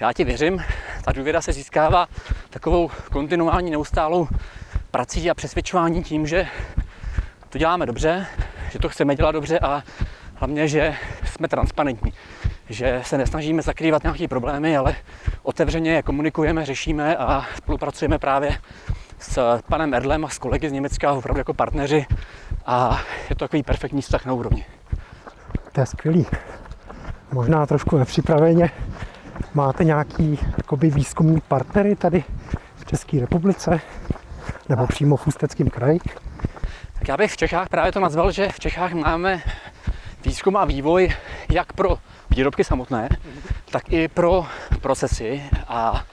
já 0.00 0.12
ti 0.12 0.24
věřím. 0.24 0.64
Ta 1.04 1.12
důvěra 1.12 1.40
se 1.40 1.52
získává 1.52 2.06
takovou 2.50 2.90
kontinuální 3.12 3.70
neustálou 3.70 4.28
prací 4.90 5.30
a 5.30 5.34
přesvědčování 5.34 6.02
tím, 6.02 6.26
že 6.26 6.46
to 7.48 7.58
děláme 7.58 7.86
dobře, 7.86 8.26
že 8.76 8.80
to 8.80 8.88
chceme 8.88 9.16
dělat 9.16 9.32
dobře 9.32 9.58
a 9.58 9.82
hlavně, 10.34 10.68
že 10.68 10.94
jsme 11.24 11.48
transparentní. 11.48 12.12
Že 12.68 13.00
se 13.04 13.18
nesnažíme 13.18 13.62
zakrývat 13.62 14.02
nějaké 14.02 14.28
problémy, 14.28 14.76
ale 14.76 14.96
otevřeně 15.42 15.92
je 15.92 16.02
komunikujeme, 16.02 16.66
řešíme 16.66 17.16
a 17.16 17.44
spolupracujeme 17.56 18.18
právě 18.18 18.58
s 19.18 19.60
panem 19.68 19.94
Erdlem 19.94 20.24
a 20.24 20.28
s 20.28 20.38
kolegy 20.38 20.68
z 20.68 20.72
Německa 20.72 21.12
opravdu 21.12 21.38
jako 21.40 21.54
partneři 21.54 22.06
a 22.66 23.00
je 23.28 23.36
to 23.36 23.44
takový 23.44 23.62
perfektní 23.62 24.02
vztah 24.02 24.26
na 24.26 24.32
úrovni. 24.32 24.64
to 25.72 25.80
je 25.80 25.86
skvělý. 25.86 26.26
Možná 27.32 27.66
trošku 27.66 27.98
nepřipraveně. 27.98 28.70
Máte 29.54 29.84
nějaký 29.84 30.38
jakoby, 30.56 30.90
výzkumní 30.90 31.40
partnery 31.48 31.96
tady 31.96 32.24
v 32.76 32.84
České 32.84 33.20
republice? 33.20 33.80
Nebo 34.68 34.86
přímo 34.86 35.16
v 35.16 35.26
Ústeckém 35.26 35.70
kraji? 35.70 35.98
Já 37.08 37.16
bych 37.16 37.32
v 37.32 37.36
Čechách 37.36 37.68
právě 37.68 37.92
to 37.92 38.00
nazval, 38.00 38.32
že 38.32 38.48
v 38.48 38.60
Čechách 38.60 38.92
máme 38.92 39.42
výzkum 40.24 40.56
a 40.56 40.64
vývoj 40.64 41.14
jak 41.52 41.72
pro 41.72 41.98
výrobky 42.30 42.64
samotné, 42.64 43.08
tak 43.70 43.92
i 43.92 44.08
pro 44.08 44.46
procesy 44.80 45.42
a 45.68 46.04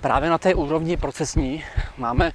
právě 0.00 0.30
na 0.30 0.38
té 0.38 0.54
úrovni 0.54 0.96
procesní 0.96 1.64
máme 1.96 2.32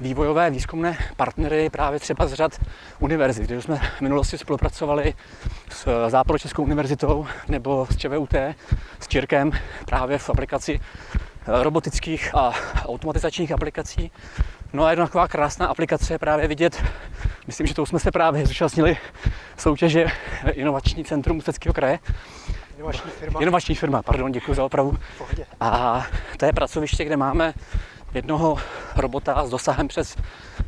vývojové 0.00 0.50
výzkumné 0.50 0.98
partnery 1.16 1.70
právě 1.70 2.00
třeba 2.00 2.26
z 2.26 2.32
řad 2.32 2.60
univerzit, 2.98 3.46
kde 3.46 3.62
jsme 3.62 3.76
v 3.76 4.00
minulosti 4.00 4.38
spolupracovali 4.38 5.14
s 5.70 6.08
Západočeskou 6.08 6.62
univerzitou 6.62 7.26
nebo 7.48 7.86
s 7.90 7.96
ČVUT, 7.96 8.34
s 9.00 9.08
Čirkem 9.08 9.52
právě 9.86 10.18
v 10.18 10.30
aplikaci 10.30 10.80
robotických 11.46 12.34
a 12.34 12.52
automatizačních 12.84 13.52
aplikací. 13.52 14.10
No 14.74 14.84
a 14.84 14.90
jedna 14.90 15.06
taková 15.06 15.28
krásná 15.28 15.66
aplikace 15.66 16.14
je 16.14 16.18
právě 16.18 16.48
vidět, 16.48 16.82
myslím, 17.46 17.66
že 17.66 17.74
to 17.74 17.86
jsme 17.86 17.98
se 17.98 18.10
právě 18.10 18.46
zúčastnili 18.46 18.96
soutěže 19.56 20.06
Inovační 20.52 21.04
centrum 21.04 21.38
Ústeckého 21.38 21.72
kraje. 21.72 21.98
Inovační 22.76 23.10
firma. 23.10 23.40
Inovační 23.40 23.74
firma, 23.74 24.02
pardon, 24.02 24.32
děkuji 24.32 24.54
za 24.54 24.64
opravu. 24.64 24.98
A 25.60 26.02
to 26.36 26.44
je 26.46 26.52
pracoviště, 26.52 27.04
kde 27.04 27.16
máme 27.16 27.54
jednoho 28.14 28.58
robota 28.96 29.46
s 29.46 29.50
dosahem 29.50 29.88
přes 29.88 30.16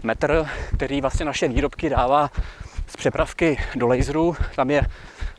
metr, 0.03 0.47
který 0.77 1.01
vlastně 1.01 1.25
naše 1.25 1.49
výrobky 1.49 1.91
dává 1.91 2.31
přepravky 2.97 3.59
do 3.77 3.87
laseru. 3.87 4.37
Tam 4.57 4.71
je 4.71 4.83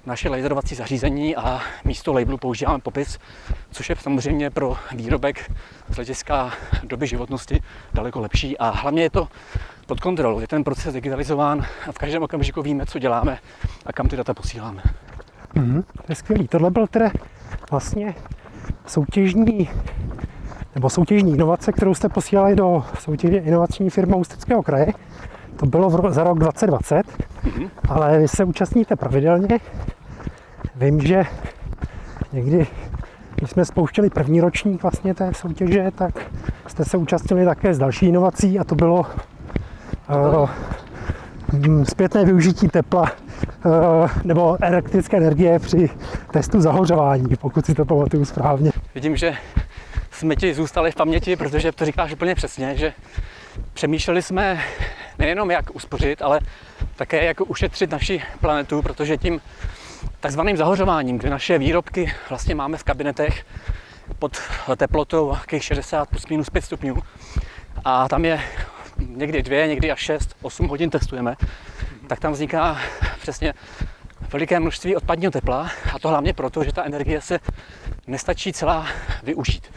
naše 0.06 0.30
laserovací 0.30 0.76
zařízení 0.76 1.36
a 1.36 1.62
místo 1.86 2.14
labelu 2.14 2.38
používáme 2.38 2.80
popis, 2.80 3.20
což 3.72 3.90
je 3.90 3.96
samozřejmě 3.96 4.50
pro 4.50 4.78
výrobek 4.96 5.52
z 5.90 5.96
hlediska 5.96 6.54
doby 6.84 7.08
životnosti 7.08 7.62
daleko 7.94 8.20
lepší 8.20 8.58
a 8.58 8.70
hlavně 8.70 9.02
je 9.02 9.10
to 9.10 9.28
pod 9.86 10.00
kontrolou. 10.00 10.40
Je 10.40 10.48
ten 10.48 10.64
proces 10.64 10.94
digitalizován 10.94 11.66
a 11.88 11.92
v 11.92 11.98
každém 11.98 12.24
okamžiku 12.24 12.62
víme, 12.62 12.86
co 12.86 13.00
děláme 13.00 13.38
a 13.86 13.94
kam 13.94 14.08
ty 14.08 14.18
data 14.18 14.34
posíláme. 14.34 14.82
Mhm, 15.56 15.84
to 15.84 16.04
je 16.10 16.16
skvělý. 16.16 16.48
Tohle 16.48 16.72
byl 16.72 16.88
tedy 16.88 17.10
vlastně 17.72 18.16
soutěžní 18.86 19.70
nebo 20.76 20.90
soutěžní 20.90 21.34
inovace, 21.34 21.72
kterou 21.72 21.94
jste 21.94 22.10
posílali 22.10 22.56
do 22.56 22.86
soutěže 23.00 23.38
inovační 23.38 23.90
firma 23.90 24.16
Ústeckého 24.16 24.64
kraje. 24.64 24.94
To 25.58 25.66
bylo 25.66 25.90
ro- 25.90 26.12
za 26.12 26.24
rok 26.24 26.40
2020, 26.40 27.04
Mhm. 27.44 27.70
ale 27.90 28.20
vy 28.20 28.28
se 28.28 28.44
účastníte 28.44 28.96
pravidelně. 28.96 29.48
Vím, 30.76 31.02
že 31.02 31.24
někdy, 32.34 32.68
když 33.36 33.50
jsme 33.50 33.66
spouštěli 33.66 34.10
první 34.10 34.42
ročník 34.42 34.82
vlastně 34.84 35.14
té 35.14 35.34
soutěže, 35.34 35.92
tak 35.96 36.20
jste 36.68 36.86
se 36.86 36.98
účastnili 36.98 37.46
také 37.46 37.74
s 37.74 37.78
další 37.78 38.06
inovací 38.08 38.60
a 38.60 38.64
to 38.64 38.76
bylo 38.76 39.06
uh, 40.36 40.50
zpětné 41.84 42.26
využití 42.26 42.68
tepla 42.68 43.02
uh, 43.02 44.10
nebo 44.24 44.58
elektrické 44.62 45.18
energie 45.18 45.60
při 45.60 45.90
testu 46.32 46.62
zahořování, 46.62 47.36
pokud 47.42 47.66
si 47.66 47.74
to 47.76 47.86
pamatuju 47.86 48.26
správně. 48.26 48.72
Vidím, 48.96 49.16
že 49.16 49.34
jsme 50.12 50.36
ti 50.36 50.54
zůstali 50.54 50.92
v 50.92 50.96
paměti, 50.96 51.36
protože 51.36 51.72
to 51.72 51.86
říkáš 51.86 52.14
úplně 52.14 52.36
přesně, 52.36 52.76
že 52.78 52.94
přemýšleli 53.74 54.22
jsme 54.22 54.64
nejenom 55.20 55.52
jak 55.52 55.76
uspořit, 55.76 56.22
ale 56.22 56.40
také 56.96 57.26
jak 57.26 57.42
ušetřit 57.42 57.92
naši 57.92 58.22
planetu, 58.42 58.82
protože 58.82 59.18
tím 59.18 59.42
takzvaným 60.20 60.58
zahořováním, 60.58 61.18
kdy 61.18 61.30
naše 61.30 61.58
výrobky 61.58 62.14
vlastně 62.30 62.56
máme 62.56 62.78
v 62.78 62.84
kabinetech 62.84 63.46
pod 64.20 64.38
teplotou 64.78 65.32
nějakých 65.32 65.64
60 65.64 66.10
plus 66.10 66.28
minus 66.28 66.50
5 66.50 66.66
stupňů 66.66 66.98
a 67.86 68.08
tam 68.08 68.26
je 68.26 68.42
někdy 69.08 69.44
dvě, 69.44 69.68
někdy 69.68 69.92
až 69.92 70.00
6, 70.00 70.36
8 70.42 70.68
hodin 70.68 70.90
testujeme, 70.90 71.36
tak 72.08 72.20
tam 72.20 72.34
vzniká 72.34 72.80
přesně 73.22 73.54
veliké 74.32 74.60
množství 74.60 74.96
odpadního 74.96 75.32
tepla 75.32 75.70
a 75.94 76.00
to 76.00 76.08
hlavně 76.10 76.34
proto, 76.34 76.64
že 76.64 76.74
ta 76.74 76.84
energie 76.84 77.22
se 77.22 77.40
nestačí 78.08 78.54
celá 78.54 78.88
využít. 79.24 79.72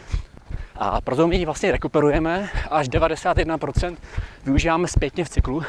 A 0.83 1.01
proto 1.01 1.27
my 1.27 1.35
ji 1.35 1.45
vlastně 1.45 1.71
rekuperujeme, 1.71 2.49
až 2.69 2.89
91% 2.89 3.97
využíváme 4.45 4.87
zpětně 4.87 5.25
v 5.25 5.29
cyklu. 5.29 5.63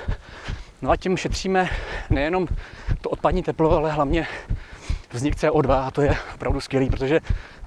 No 0.82 0.90
a 0.90 0.96
tím 0.96 1.16
šetříme 1.16 1.68
nejenom 2.10 2.48
to 3.00 3.10
odpadní 3.10 3.42
teplo, 3.42 3.70
ale 3.70 3.92
hlavně 3.92 4.26
vznik 5.10 5.36
CO2 5.36 5.86
a 5.86 5.90
to 5.90 6.02
je 6.02 6.16
opravdu 6.34 6.60
skvělý, 6.60 6.90
protože 6.90 7.20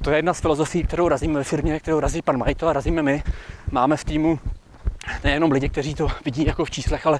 to 0.03 0.11
je 0.11 0.17
jedna 0.17 0.33
z 0.33 0.41
filozofií, 0.41 0.83
kterou 0.83 1.07
razíme 1.07 1.33
ve 1.33 1.43
firmě, 1.43 1.79
kterou 1.79 1.99
razí 1.99 2.21
pan 2.21 2.37
majitel 2.37 2.69
a 2.69 2.73
razíme 2.73 3.03
my. 3.03 3.23
Máme 3.71 3.97
v 3.97 4.03
týmu 4.03 4.39
nejenom 5.23 5.51
lidi, 5.51 5.69
kteří 5.69 5.95
to 5.95 6.07
vidí 6.25 6.45
jako 6.45 6.65
v 6.65 6.71
číslech, 6.71 7.07
ale 7.07 7.19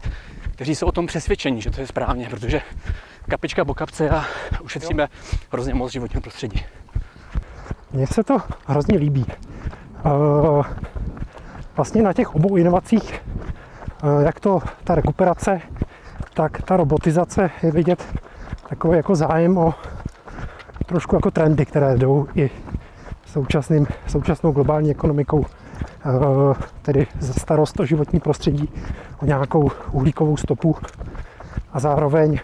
kteří 0.52 0.76
jsou 0.76 0.88
o 0.88 0.92
tom 0.92 1.08
přesvědčení, 1.08 1.62
že 1.62 1.72
to 1.72 1.82
je 1.82 1.88
správně, 1.88 2.30
protože 2.30 2.62
kapička 3.30 3.66
po 3.66 3.74
kapce 3.74 4.10
a 4.10 4.26
ušetříme 4.64 5.08
hrozně 5.52 5.74
moc 5.74 5.92
životního 5.92 6.22
prostředí. 6.22 6.66
Mně 7.92 8.08
se 8.08 8.24
to 8.24 8.38
hrozně 8.66 8.98
líbí. 8.98 9.26
Uh, 10.06 10.66
vlastně 11.76 12.04
na 12.04 12.14
těch 12.14 12.36
obou 12.36 12.56
inovacích, 12.56 13.22
uh, 14.04 14.22
jak 14.22 14.40
to 14.40 14.60
ta 14.84 14.96
rekuperace, 14.96 15.62
tak 16.34 16.62
ta 16.62 16.78
robotizace 16.78 17.50
je 17.64 17.72
vidět 17.72 18.06
takový 18.70 18.98
jako 18.98 19.16
zájem 19.16 19.58
o 19.58 19.74
trošku 20.86 21.16
jako 21.16 21.32
trendy, 21.32 21.66
které 21.66 21.98
jdou 21.98 22.28
i 22.36 22.50
současným, 23.26 23.88
současnou 24.08 24.52
globální 24.52 24.92
ekonomikou, 24.92 25.46
eh, 25.46 26.10
tedy 26.82 27.08
ze 27.20 27.34
starost 27.34 27.80
o 27.80 27.86
životní 27.86 28.20
prostředí, 28.20 28.70
o 29.22 29.26
nějakou 29.26 29.72
uhlíkovou 29.92 30.38
stopu 30.38 30.76
a 31.74 31.80
zároveň, 31.80 32.40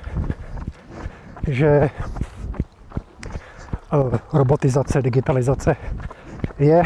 že 1.48 1.68
eh, 1.68 1.90
robotizace, 4.34 5.02
digitalizace 5.02 5.76
je 6.60 6.84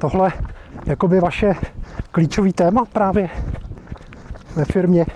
tohle 0.00 0.32
jakoby 0.86 1.20
vaše 1.20 1.54
klíčový 2.10 2.52
téma 2.52 2.84
právě 2.84 3.30
ve 4.56 4.64
firmě. 4.64 5.06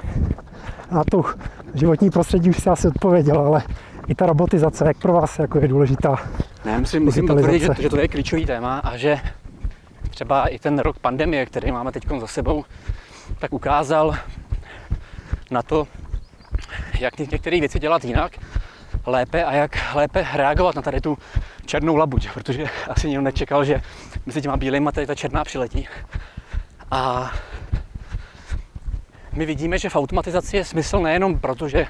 Na 0.90 1.04
to 1.10 1.24
životní 1.74 2.10
prostředí 2.10 2.50
už 2.50 2.56
si 2.56 2.70
asi 2.70 2.88
odpověděl, 2.88 3.38
ale 3.38 3.62
i 4.08 4.14
ta 4.14 4.26
robotizace, 4.26 4.84
jak 4.86 4.96
pro 4.96 5.12
vás 5.12 5.38
jako 5.38 5.58
je 5.58 5.68
důležitá? 5.68 6.16
Ne, 6.64 6.78
musím, 6.78 7.04
musím 7.04 7.26
potvrdit, 7.26 7.58
že, 7.58 7.82
že 7.82 7.88
to 7.88 7.98
je 7.98 8.08
klíčový 8.08 8.46
téma 8.46 8.78
a 8.78 8.96
že 8.96 9.18
třeba 10.10 10.46
i 10.46 10.58
ten 10.58 10.78
rok 10.78 10.98
pandemie, 10.98 11.46
který 11.46 11.72
máme 11.72 11.92
teď 11.92 12.04
za 12.20 12.26
sebou, 12.26 12.64
tak 13.38 13.52
ukázal 13.52 14.14
na 15.50 15.62
to, 15.62 15.86
jak 17.00 17.18
některé 17.18 17.60
věci 17.60 17.78
dělat 17.78 18.04
jinak, 18.04 18.32
lépe 19.06 19.44
a 19.44 19.52
jak 19.52 19.94
lépe 19.94 20.26
reagovat 20.34 20.74
na 20.74 20.82
tady 20.82 21.00
tu 21.00 21.18
černou 21.66 21.96
labuť, 21.96 22.28
protože 22.34 22.66
asi 22.88 23.08
nikdo 23.08 23.22
nečekal, 23.22 23.64
že 23.64 23.82
mezi 24.26 24.42
těma 24.42 24.56
bílejma 24.56 24.92
tady 24.92 25.06
ta 25.06 25.14
černá 25.14 25.44
přiletí. 25.44 25.88
A 26.90 27.32
my 29.32 29.46
vidíme, 29.46 29.78
že 29.78 29.88
v 29.88 29.96
automatizaci 29.96 30.56
je 30.56 30.64
smysl 30.64 31.00
nejenom 31.00 31.38
proto, 31.38 31.68
že 31.68 31.86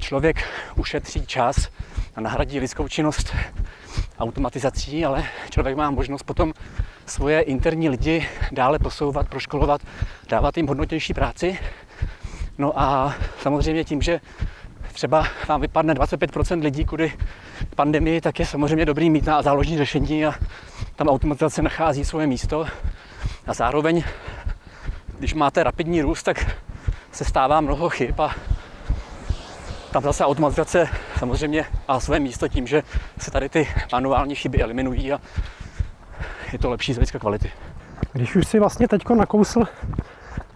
člověk 0.00 0.44
ušetří 0.76 1.26
čas 1.26 1.68
a 2.16 2.20
nahradí 2.20 2.60
lidskou 2.60 2.88
činnost 2.88 3.34
automatizací, 4.18 5.04
ale 5.04 5.24
člověk 5.50 5.76
má 5.76 5.90
možnost 5.90 6.22
potom 6.22 6.52
svoje 7.06 7.40
interní 7.40 7.88
lidi 7.88 8.28
dále 8.52 8.78
posouvat, 8.78 9.28
proškolovat, 9.28 9.80
dávat 10.28 10.56
jim 10.56 10.66
hodnotější 10.66 11.14
práci. 11.14 11.58
No 12.58 12.80
a 12.80 13.14
samozřejmě 13.42 13.84
tím, 13.84 14.02
že 14.02 14.20
třeba 14.94 15.26
vám 15.48 15.60
vypadne 15.60 15.94
25% 15.94 16.62
lidí 16.62 16.84
kvůli 16.84 17.12
pandemii, 17.76 18.20
tak 18.20 18.38
je 18.38 18.46
samozřejmě 18.46 18.84
dobrý 18.84 19.10
mít 19.10 19.26
na 19.26 19.42
záložní 19.42 19.78
řešení 19.78 20.26
a 20.26 20.34
tam 20.96 21.08
automatizace 21.08 21.62
nachází 21.62 22.04
svoje 22.04 22.26
místo. 22.26 22.66
A 23.46 23.54
zároveň, 23.54 24.04
když 25.18 25.34
máte 25.34 25.62
rapidní 25.62 26.02
růst, 26.02 26.22
tak 26.22 26.56
se 27.12 27.24
stává 27.24 27.60
mnoho 27.60 27.88
chyb 27.88 28.20
a 28.20 28.34
tam 29.92 30.02
zase 30.02 30.24
automatizace 30.24 30.88
samozřejmě 31.18 31.64
má 31.88 32.00
své 32.00 32.20
místo 32.20 32.48
tím, 32.48 32.66
že 32.66 32.82
se 33.18 33.30
tady 33.30 33.48
ty 33.48 33.68
manuální 33.92 34.34
chyby 34.34 34.62
eliminují 34.62 35.12
a 35.12 35.20
je 36.52 36.58
to 36.58 36.70
lepší 36.70 36.92
z 36.92 36.96
hlediska 36.96 37.18
kvality. 37.18 37.50
Když 38.12 38.36
už 38.36 38.46
si 38.46 38.58
vlastně 38.58 38.88
teď 38.88 39.02
nakousl 39.08 39.64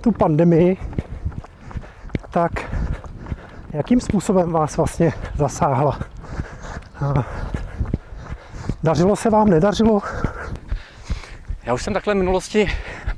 tu 0.01 0.13
pandemii, 0.13 0.77
tak 2.31 2.78
jakým 3.73 4.01
způsobem 4.01 4.53
vás 4.53 4.77
vlastně 4.77 5.13
zasáhla? 5.35 5.99
Dařilo 8.83 9.17
se 9.17 9.31
vám, 9.31 9.49
nedařilo? 9.51 10.01
Já 11.65 11.75
už 11.75 11.83
jsem 11.83 11.95
takhle 11.95 12.15
v 12.15 12.17
minulosti 12.17 12.73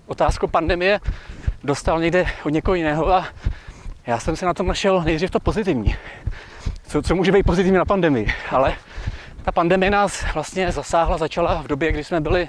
otázku 0.07 0.47
pandemie 0.47 1.01
dostal 1.65 2.01
někde 2.01 2.27
od 2.45 2.51
někoho 2.51 2.75
jiného 2.75 3.13
a 3.15 3.27
já 4.07 4.19
jsem 4.19 4.37
se 4.37 4.47
na 4.47 4.55
tom 4.55 4.67
našel 4.67 5.03
nejdřív 5.03 5.31
to 5.31 5.41
pozitivní. 5.41 5.97
Co, 6.87 7.03
co 7.03 7.15
může 7.15 7.33
být 7.33 7.43
pozitivní 7.43 7.79
na 7.79 7.85
pandemii, 7.85 8.33
ale 8.51 8.75
ta 9.43 9.53
pandemie 9.53 9.91
nás 9.91 10.25
vlastně 10.35 10.73
zasáhla, 10.73 11.19
začala 11.19 11.63
v 11.63 11.67
době, 11.67 11.93
kdy 11.93 12.05
jsme 12.05 12.21
byli 12.21 12.49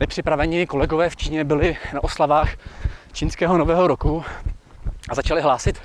nepřipraveni, 0.00 0.66
kolegové 0.66 1.10
v 1.10 1.16
Číně 1.16 1.44
byli 1.44 1.76
na 1.94 2.04
oslavách 2.04 2.50
čínského 3.12 3.58
nového 3.58 3.86
roku 3.86 4.24
a 5.08 5.14
začali 5.14 5.42
hlásit 5.42 5.80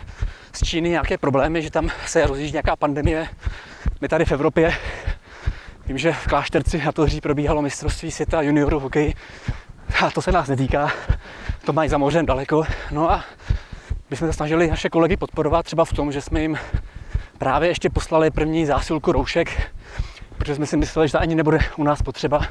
z 0.56 0.63
Číny 0.63 0.89
nějaké 0.89 1.18
problémy, 1.18 1.62
že 1.62 1.72
tam 1.72 1.89
se 2.06 2.28
rozjíždí 2.28 2.54
nějaká 2.54 2.76
pandemie. 2.76 3.28
My 4.02 4.08
tady 4.08 4.26
v 4.26 4.32
Evropě, 4.32 4.74
vím, 5.86 5.98
že 5.98 6.13
v 6.13 6.28
Klášterci 6.28 6.82
na 6.86 6.91
to 6.91 7.06
probíhalo 7.22 7.62
mistrovství 7.62 8.12
světa 8.12 8.41
juniorů 8.41 8.80
hokej 8.80 9.13
a 10.06 10.12
to 10.12 10.22
se 10.22 10.32
nás 10.32 10.48
netýká, 10.48 10.91
to 11.65 11.74
mají 11.74 11.89
za 11.89 11.98
mořem 11.98 12.26
daleko. 12.26 12.63
No 12.91 13.12
a 13.12 13.24
my 14.10 14.18
jsme 14.18 14.28
se 14.28 14.34
snažili 14.34 14.68
naše 14.68 14.89
kolegy 14.89 15.18
podporovat 15.18 15.65
třeba 15.65 15.86
v 15.86 15.94
tom, 15.94 16.12
že 16.12 16.22
jsme 16.22 16.41
jim 16.41 16.58
právě 17.38 17.70
ještě 17.70 17.89
poslali 17.89 18.32
první 18.32 18.65
zásilku 18.65 19.12
roušek, 19.12 19.72
protože 20.38 20.56
jsme 20.56 20.65
si 20.65 20.78
mysleli, 20.78 21.08
že 21.08 21.12
to 21.12 21.20
ani 21.20 21.36
nebude 21.36 21.60
u 21.78 21.84
nás 21.84 22.02
potřeba. 22.02 22.41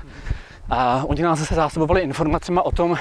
A 0.70 1.04
oni 1.06 1.22
nás 1.22 1.38
zase 1.38 1.54
zásobovali 1.54 2.00
informacemi 2.00 2.60
o 2.64 2.72
tom, 2.72 2.96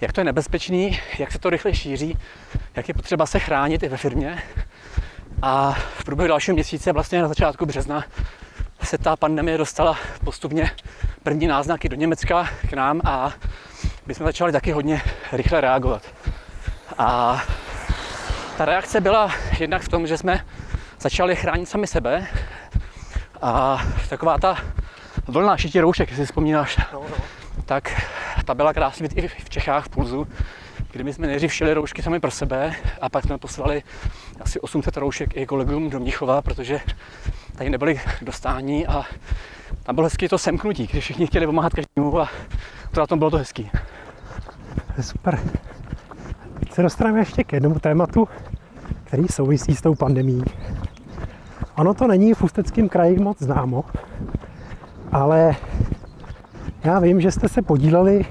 jak 0.00 0.12
to 0.12 0.20
je 0.20 0.24
nebezpečný, 0.24 1.00
jak 1.18 1.32
se 1.32 1.38
to 1.38 1.50
rychle 1.50 1.74
šíří, 1.74 2.18
jak 2.76 2.88
je 2.88 2.94
potřeba 2.94 3.26
se 3.26 3.38
chránit 3.38 3.82
i 3.82 3.88
ve 3.88 3.96
firmě. 3.96 4.42
A 5.42 5.72
v 5.72 6.04
průběhu 6.04 6.28
dalšího 6.28 6.54
měsíce, 6.54 6.92
vlastně 6.92 7.22
na 7.22 7.28
začátku 7.28 7.66
března, 7.66 8.04
se 8.82 8.98
ta 8.98 9.16
pandemie 9.16 9.58
dostala 9.58 9.98
postupně 10.24 10.70
první 11.22 11.46
náznaky 11.46 11.88
do 11.88 11.96
Německa 11.96 12.48
k 12.70 12.72
nám 12.72 13.00
a 13.04 13.32
my 14.06 14.14
jsme 14.14 14.26
začali 14.26 14.52
taky 14.52 14.72
hodně 14.72 15.02
rychle 15.32 15.60
reagovat. 15.60 16.02
A 16.98 17.40
ta 18.56 18.64
reakce 18.64 19.00
byla 19.00 19.32
jednak 19.58 19.82
v 19.82 19.88
tom, 19.88 20.06
že 20.06 20.18
jsme 20.18 20.44
začali 21.00 21.36
chránit 21.36 21.66
sami 21.66 21.86
sebe 21.86 22.26
a 23.42 23.82
taková 24.08 24.38
ta 24.38 24.56
vlna 25.26 25.56
šití 25.56 25.80
roušek, 25.80 26.08
jestli 26.08 26.22
si 26.22 26.26
vzpomínáš, 26.26 26.76
no, 26.92 27.02
no. 27.10 27.16
tak 27.64 28.02
ta 28.48 28.54
byla 28.54 28.72
krásně 28.72 29.08
i 29.14 29.28
v 29.28 29.50
Čechách 29.50 29.84
v 29.84 29.88
Pulzu, 29.88 30.26
kdy 30.92 31.04
my 31.04 31.12
jsme 31.12 31.26
nejdřív 31.26 31.52
šili 31.52 31.74
roušky 31.74 32.02
sami 32.02 32.20
pro 32.20 32.30
sebe 32.30 32.74
a 33.00 33.08
pak 33.08 33.24
jsme 33.24 33.38
poslali 33.38 33.82
asi 34.40 34.60
800 34.60 34.96
roušek 34.96 35.36
i 35.36 35.46
kolegům 35.46 35.90
do 35.90 36.00
Mnichova, 36.00 36.42
protože 36.42 36.80
tady 37.56 37.70
nebyli 37.70 38.00
dostání 38.22 38.86
a 38.86 39.02
tam 39.82 39.94
bylo 39.94 40.06
hezky 40.06 40.28
to 40.28 40.38
semknutí, 40.38 40.86
když 40.86 41.04
všichni 41.04 41.26
chtěli 41.26 41.46
pomáhat 41.46 41.72
každému 41.74 42.20
a 42.20 42.28
to 42.94 43.00
na 43.00 43.06
tom 43.06 43.18
bylo 43.18 43.30
to 43.30 43.36
hezký. 43.36 43.70
Super. 45.00 45.40
Teď 46.60 46.72
se 46.72 46.82
dostaneme 46.82 47.18
ještě 47.18 47.44
k 47.44 47.52
jednomu 47.52 47.78
tématu, 47.78 48.28
který 49.04 49.28
souvisí 49.28 49.76
s 49.76 49.82
tou 49.82 49.94
pandemí. 49.94 50.42
Ono 51.76 51.94
to 51.94 52.06
není 52.06 52.34
v 52.34 52.42
Ústeckém 52.42 52.88
kraji 52.88 53.18
moc 53.18 53.38
známo, 53.38 53.84
ale 55.12 55.56
já 56.84 56.98
vím, 56.98 57.20
že 57.20 57.32
jste 57.32 57.48
se 57.48 57.62
podíleli 57.62 58.24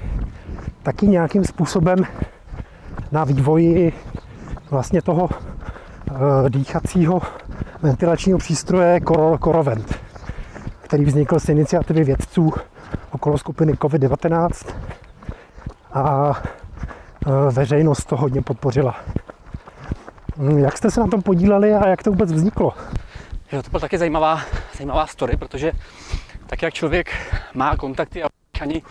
taky 0.82 1.08
nějakým 1.08 1.44
způsobem 1.44 1.96
na 3.12 3.24
vývoji 3.24 3.92
vlastně 4.70 5.02
toho 5.02 5.28
e, 5.30 6.50
dýchacího 6.50 7.20
ventilačního 7.82 8.38
přístroje 8.38 9.00
Corovent, 9.44 9.98
který 10.80 11.04
vznikl 11.04 11.38
z 11.38 11.48
iniciativy 11.48 12.04
vědců 12.04 12.52
okolo 13.10 13.38
skupiny 13.38 13.72
COVID-19 13.72 14.74
a 15.92 16.32
e, 17.26 17.52
veřejnost 17.52 18.04
to 18.04 18.16
hodně 18.16 18.42
podpořila. 18.42 18.96
Hm, 20.36 20.58
jak 20.58 20.78
jste 20.78 20.90
se 20.90 21.00
na 21.00 21.06
tom 21.06 21.22
podíleli 21.22 21.74
a 21.74 21.88
jak 21.88 22.02
to 22.02 22.10
vůbec 22.10 22.32
vzniklo? 22.32 22.72
Jo, 23.52 23.62
to 23.62 23.70
byla 23.70 23.80
taky 23.80 23.98
zajímavá, 23.98 24.40
zajímavá 24.76 25.06
story, 25.06 25.36
protože 25.36 25.72
tak 26.46 26.62
jak 26.62 26.74
člověk 26.74 27.10
má 27.54 27.76
kontakty 27.76 28.22
a 28.22 28.28
ani 28.60 28.82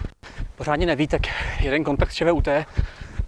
pořádně 0.55 0.85
neví, 0.85 1.07
tak 1.07 1.21
jeden 1.59 1.83
kontakt 1.83 2.11
z 2.11 2.15
ČVUT 2.15 2.47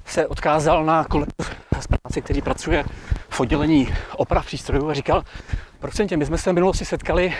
se 0.05 0.27
odkázal 0.27 0.85
na 0.85 1.03
kolegu 1.03 1.31
z 1.79 1.87
práce, 1.87 2.21
který 2.21 2.41
pracuje 2.41 2.83
v 3.29 3.39
oddělení 3.39 3.93
oprav 4.15 4.45
přístrojů 4.45 4.89
a 4.89 4.93
říkal, 4.93 5.23
prosím 5.79 6.07
tě, 6.07 6.17
my 6.17 6.25
jsme 6.25 6.37
se 6.37 6.51
v 6.51 6.53
minulosti 6.53 6.85
setkali, 6.85 7.33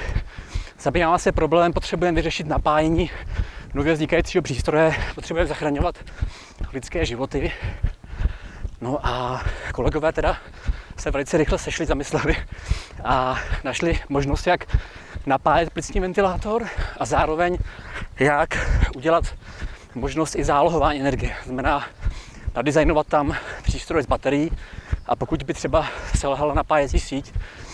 zabývá 0.80 1.18
se 1.18 1.32
problém, 1.32 1.74
potřebujeme 1.74 2.16
vyřešit 2.16 2.48
napájení 2.48 3.12
nově 3.74 3.94
vznikajícího 3.94 4.42
přístroje, 4.42 4.96
potřebujeme 5.16 5.48
zachraňovat 5.48 5.96
lidské 6.74 7.06
životy. 7.06 7.52
No 8.82 9.08
a 9.08 9.44
kolegové 9.74 10.14
teda 10.14 10.38
se 10.98 11.12
velice 11.12 11.38
rychle 11.38 11.58
sešli, 11.58 11.86
zamysleli 11.86 12.36
a 13.04 13.40
našli 13.64 14.00
možnost, 14.10 14.48
jak 14.48 14.78
napájet 15.26 15.70
plicní 15.70 16.02
ventilátor 16.02 16.68
a 17.00 17.06
zároveň 17.06 17.58
jak 18.20 18.70
udělat 18.96 19.24
možnost 19.96 20.36
i 20.36 20.44
zálohování 20.44 21.00
energie. 21.00 21.36
Znamená 21.46 21.86
nadizajnovat 22.56 23.08
tam 23.08 23.36
přístroj 23.64 24.04
z 24.04 24.06
baterií 24.06 24.52
a 25.06 25.16
pokud 25.16 25.44
by 25.44 25.54
třeba 25.54 25.88
selhala 26.16 26.54
napájecí 26.54 27.00
síť, 27.00 27.34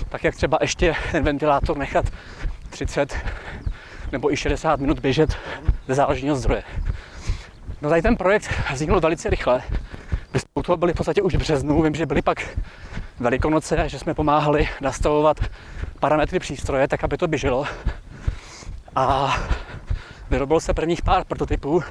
tak 0.10 0.23
jak 0.23 0.36
třeba 0.36 0.58
ještě 0.62 0.95
ten 1.12 1.23
ventilátor 1.23 1.77
nechat 1.77 2.05
30 2.69 3.17
nebo 4.12 4.34
i 4.34 4.38
60 4.38 4.79
minut 4.79 4.99
běžet 4.99 5.38
ze 5.88 5.95
záložního 5.95 6.36
zdroje. 6.36 6.63
No 7.81 7.89
tady 7.89 8.01
ten 8.01 8.17
projekt 8.17 8.49
vznikl 8.73 8.99
velice 8.99 9.29
rychle. 9.29 9.63
My 10.34 10.39
jsme 10.39 10.63
toho 10.63 10.77
byli 10.77 10.93
v 10.93 10.95
podstatě 10.95 11.21
už 11.21 11.36
v 11.36 11.38
březnu, 11.38 11.81
vím, 11.81 11.95
že 11.95 12.05
byly 12.05 12.21
pak 12.21 12.47
Velikonoce, 13.19 13.89
že 13.89 13.99
jsme 13.99 14.13
pomáhali 14.13 14.69
nastavovat 14.81 15.38
parametry 15.99 16.39
přístroje, 16.39 16.88
tak 16.88 17.03
aby 17.03 17.17
to 17.17 17.27
běželo. 17.27 17.65
A 18.95 19.38
vyrobil 20.36 20.60
se 20.60 20.74
prvních 20.74 21.02
pár 21.02 21.24
prototypů. 21.24 21.84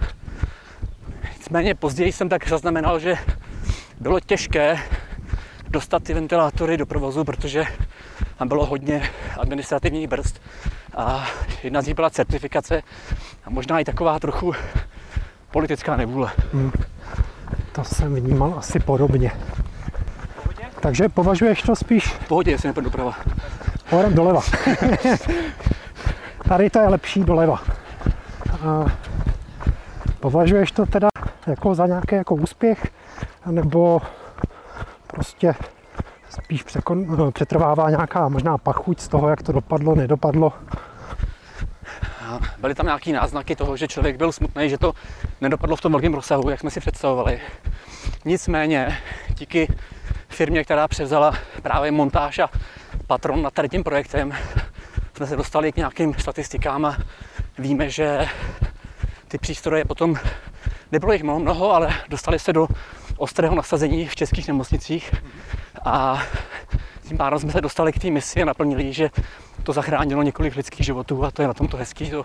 Nicméně 1.36 1.74
později 1.74 2.12
jsem 2.12 2.28
tak 2.28 2.48
zaznamenal, 2.48 2.98
že 2.98 3.16
bylo 4.00 4.20
těžké 4.20 4.78
dostat 5.68 6.02
ty 6.02 6.14
ventilátory 6.14 6.76
do 6.76 6.86
provozu, 6.86 7.24
protože 7.24 7.64
tam 8.36 8.48
bylo 8.48 8.66
hodně 8.66 9.10
administrativních 9.38 10.08
brzd 10.08 10.40
a 10.96 11.26
jedna 11.62 11.82
z 11.82 11.86
nich 11.86 11.94
byla 11.94 12.10
certifikace 12.10 12.82
a 13.44 13.50
možná 13.50 13.80
i 13.80 13.84
taková 13.84 14.18
trochu 14.18 14.52
politická 15.50 15.96
nevůle. 15.96 16.30
Hmm. 16.52 16.72
To 17.72 17.84
jsem 17.84 18.14
vnímal 18.14 18.54
asi 18.58 18.80
podobně. 18.80 19.32
Takže 20.80 21.08
považuješ 21.08 21.62
to 21.62 21.76
spíš... 21.76 22.06
V 22.06 22.28
pohodě, 22.28 22.50
jestli 22.50 22.68
nepůjdu 22.68 22.90
doprava. 22.90 23.14
Pohodem 23.90 24.14
doleva. 24.14 24.40
Tady 26.48 26.70
to 26.70 26.78
je 26.78 26.88
lepší 26.88 27.24
doleva. 27.24 27.73
A 28.64 28.84
považuješ 30.20 30.72
to 30.72 30.86
teda 30.86 31.08
jako 31.46 31.74
za 31.74 31.86
nějaký 31.86 32.14
jako 32.14 32.34
úspěch, 32.34 32.86
nebo 33.46 34.02
prostě 35.06 35.54
spíš 36.30 36.62
překon, 36.62 37.32
přetrvává 37.32 37.90
nějaká 37.90 38.28
možná 38.28 38.58
pachuť 38.58 39.00
z 39.00 39.08
toho, 39.08 39.28
jak 39.28 39.42
to 39.42 39.52
dopadlo, 39.52 39.94
nedopadlo? 39.94 40.52
Byly 42.58 42.74
tam 42.74 42.86
nějaké 42.86 43.12
náznaky 43.12 43.56
toho, 43.56 43.76
že 43.76 43.88
člověk 43.88 44.16
byl 44.16 44.32
smutný, 44.32 44.70
že 44.70 44.78
to 44.78 44.92
nedopadlo 45.40 45.76
v 45.76 45.80
tom 45.80 45.92
velkém 45.92 46.14
rozsahu, 46.14 46.50
jak 46.50 46.60
jsme 46.60 46.70
si 46.70 46.80
představovali. 46.80 47.40
Nicméně, 48.24 48.98
díky 49.38 49.74
firmě, 50.28 50.64
která 50.64 50.88
převzala 50.88 51.34
právě 51.62 51.90
montáž 51.90 52.38
a 52.38 52.48
patron 53.06 53.42
nad 53.42 53.52
tím 53.70 53.84
projektem, 53.84 54.32
jsme 55.16 55.26
se 55.26 55.36
dostali 55.36 55.72
k 55.72 55.76
nějakým 55.76 56.14
statistikám 56.14 56.84
a 56.84 56.96
víme, 57.58 57.90
že 57.90 58.26
ty 59.28 59.38
přístroje 59.38 59.84
potom, 59.84 60.16
nebylo 60.92 61.12
jich 61.12 61.22
mnoho, 61.22 61.72
ale 61.72 61.94
dostali 62.08 62.38
se 62.38 62.52
do 62.52 62.68
ostrého 63.16 63.54
nasazení 63.54 64.06
v 64.06 64.16
českých 64.16 64.48
nemocnicích 64.48 65.14
a 65.84 66.22
tím 67.08 67.16
pádem 67.16 67.38
jsme 67.38 67.52
se 67.52 67.60
dostali 67.60 67.92
k 67.92 67.98
té 67.98 68.10
misi 68.10 68.42
a 68.42 68.44
naplnili, 68.44 68.92
že 68.92 69.10
to 69.62 69.72
zachránilo 69.72 70.22
několik 70.22 70.56
lidských 70.56 70.86
životů 70.86 71.24
a 71.24 71.30
to 71.30 71.42
je 71.42 71.48
na 71.48 71.54
tomto 71.54 71.76
hezký. 71.76 72.10
To, 72.10 72.24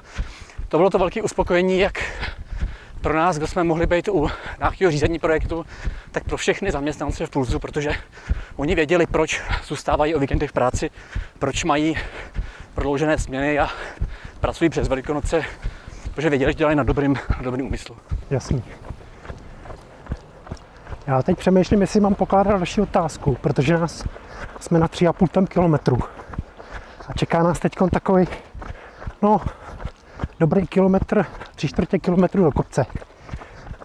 to 0.67 0.77
bylo 0.77 0.89
to 0.89 0.99
velké 0.99 1.21
uspokojení, 1.21 1.79
jak 1.79 2.03
pro 3.01 3.13
nás, 3.13 3.37
kdo 3.37 3.47
jsme 3.47 3.63
mohli 3.63 3.87
být 3.87 4.07
u 4.07 4.29
nějakého 4.59 4.91
řízení 4.91 5.19
projektu, 5.19 5.65
tak 6.11 6.23
pro 6.23 6.37
všechny 6.37 6.71
zaměstnance 6.71 7.25
v 7.25 7.29
Pulzu, 7.29 7.59
protože 7.59 7.91
oni 8.55 8.75
věděli, 8.75 9.05
proč 9.05 9.41
zůstávají 9.67 10.15
o 10.15 10.19
víkendech 10.19 10.49
v 10.49 10.53
práci, 10.53 10.89
proč 11.39 11.63
mají 11.63 11.97
prodloužené 12.73 13.17
směny 13.17 13.59
a 13.59 13.69
pracují 14.39 14.69
přes 14.69 14.87
Velikonoce, 14.87 15.41
protože 16.13 16.29
věděli, 16.29 16.51
že 16.51 16.57
dělají 16.57 16.77
na 16.77 16.83
dobrým, 16.83 17.15
na 17.37 17.41
dobrým 17.41 17.65
úmyslu. 17.65 17.95
Jasný. 18.29 18.63
Já 21.07 21.21
teď 21.21 21.37
přemýšlím, 21.37 21.81
jestli 21.81 21.99
mám 21.99 22.15
pokládat 22.15 22.51
další 22.51 22.81
otázku, 22.81 23.37
protože 23.41 23.77
nás 23.77 24.05
jsme 24.59 24.79
na 24.79 24.87
3,5 24.87 25.47
kilometru. 25.47 25.97
A 27.07 27.13
čeká 27.13 27.43
nás 27.43 27.59
teď 27.59 27.73
takový, 27.91 28.27
no, 29.21 29.41
dobrý 30.39 30.67
kilometr, 30.67 31.25
tři 31.55 31.67
čtvrtě 31.67 31.99
kilometru 31.99 32.43
do 32.43 32.51
kopce. 32.51 32.85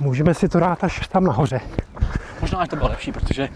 Můžeme 0.01 0.35
si 0.35 0.49
to 0.49 0.61
dát 0.61 0.85
až 0.85 1.09
tam 1.09 1.25
nahoře. 1.25 1.61
Možná 2.40 2.59
až 2.59 2.69
to 2.69 2.77
bylo 2.77 2.88
lepší, 2.88 3.12
protože 3.12 3.49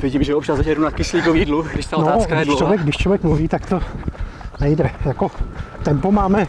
vidím, 0.00 0.22
že 0.22 0.34
občas 0.34 0.66
jedu 0.66 0.82
na 0.82 0.90
kyslíkový 0.90 1.40
jídlu, 1.40 1.62
když 1.62 1.86
ta 1.86 1.96
no, 1.96 2.06
otázka 2.06 2.38
je 2.38 2.44
když 2.44 2.56
člověk, 2.56 2.80
když 2.80 2.96
člověk 2.96 3.22
mluví, 3.22 3.48
tak 3.48 3.66
to 3.66 3.80
nejde. 4.60 4.90
Jako 5.04 5.30
tempo 5.82 6.12
máme 6.12 6.46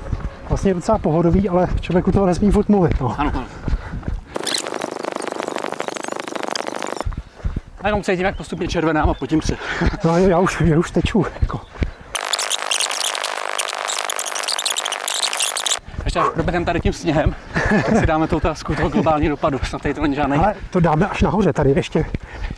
vlastně 0.49 0.73
docela 0.73 0.97
pohodový, 0.97 1.49
ale 1.49 1.67
člověk 1.81 2.07
u 2.07 2.11
toho 2.11 2.25
nesmí 2.25 2.51
furt 2.51 2.69
mluvit. 2.69 3.01
No. 3.01 3.15
Ano, 3.19 3.31
ano. 3.33 3.45
A 7.81 7.87
jenom 7.87 8.03
cítím, 8.03 8.25
jak 8.25 8.37
postupně 8.37 8.67
červenám 8.67 9.09
a 9.09 9.13
potím 9.13 9.41
se. 9.41 9.57
no 10.03 10.17
já 10.17 10.39
už, 10.39 10.61
já 10.65 10.79
už 10.79 10.91
teču. 10.91 11.25
Jako. 11.41 11.61
Ještě 16.03 16.19
až 16.19 16.33
proběhneme 16.33 16.65
tady 16.65 16.79
tím 16.79 16.93
sněhem, 16.93 17.35
tak 17.69 17.97
si 17.99 18.05
dáme 18.05 18.27
tu 18.27 18.37
otázku 18.37 18.75
toho 18.75 18.89
globálního 18.89 19.29
dopadu. 19.29 19.59
Snad 19.63 19.81
tady 19.81 19.93
to 19.93 20.01
není 20.01 20.15
žádný. 20.15 20.37
Ale 20.37 20.55
to 20.69 20.79
dáme 20.79 21.07
až 21.07 21.21
nahoře, 21.21 21.53
tady 21.53 21.71
ještě 21.71 22.05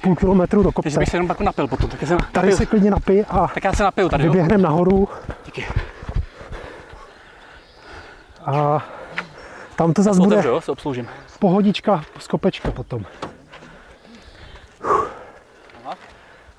půl 0.02 0.16
kilometru 0.16 0.64
do 0.64 0.72
kopce. 0.72 0.84
Takže 0.84 1.00
bych 1.00 1.10
se 1.10 1.18
jenom 1.18 1.28
pak 1.28 1.40
napil 1.40 1.68
potom. 1.68 1.90
Tak 1.90 2.08
se 2.08 2.18
tady 2.32 2.52
se 2.52 2.66
klidně 2.66 2.92
napij 2.92 3.26
a 3.30 3.48
tak 3.54 3.64
já 3.64 3.74
se 3.74 3.84
napiju 3.84 4.10
tady, 4.10 4.24
vyběhneme 4.24 4.64
nahoru. 4.64 5.08
Díky. 5.46 5.66
A 8.46 8.86
tam 9.76 9.94
to 9.94 10.04
zase 10.04 10.20
bude 10.20 10.42
jo, 10.46 10.62
se 10.62 10.72
obsloužím. 10.72 11.08
pohodička, 11.40 12.04
skopečka 12.20 12.72
potom. 12.72 13.06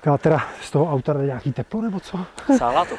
Já 0.05 0.17
teda 0.17 0.41
z 0.61 0.71
toho 0.71 0.93
auta 0.93 1.13
jde 1.13 1.25
nějaký 1.25 1.53
teplo 1.53 1.81
nebo 1.81 1.99
co? 1.99 2.25
Sálá 2.57 2.85
to. 2.85 2.95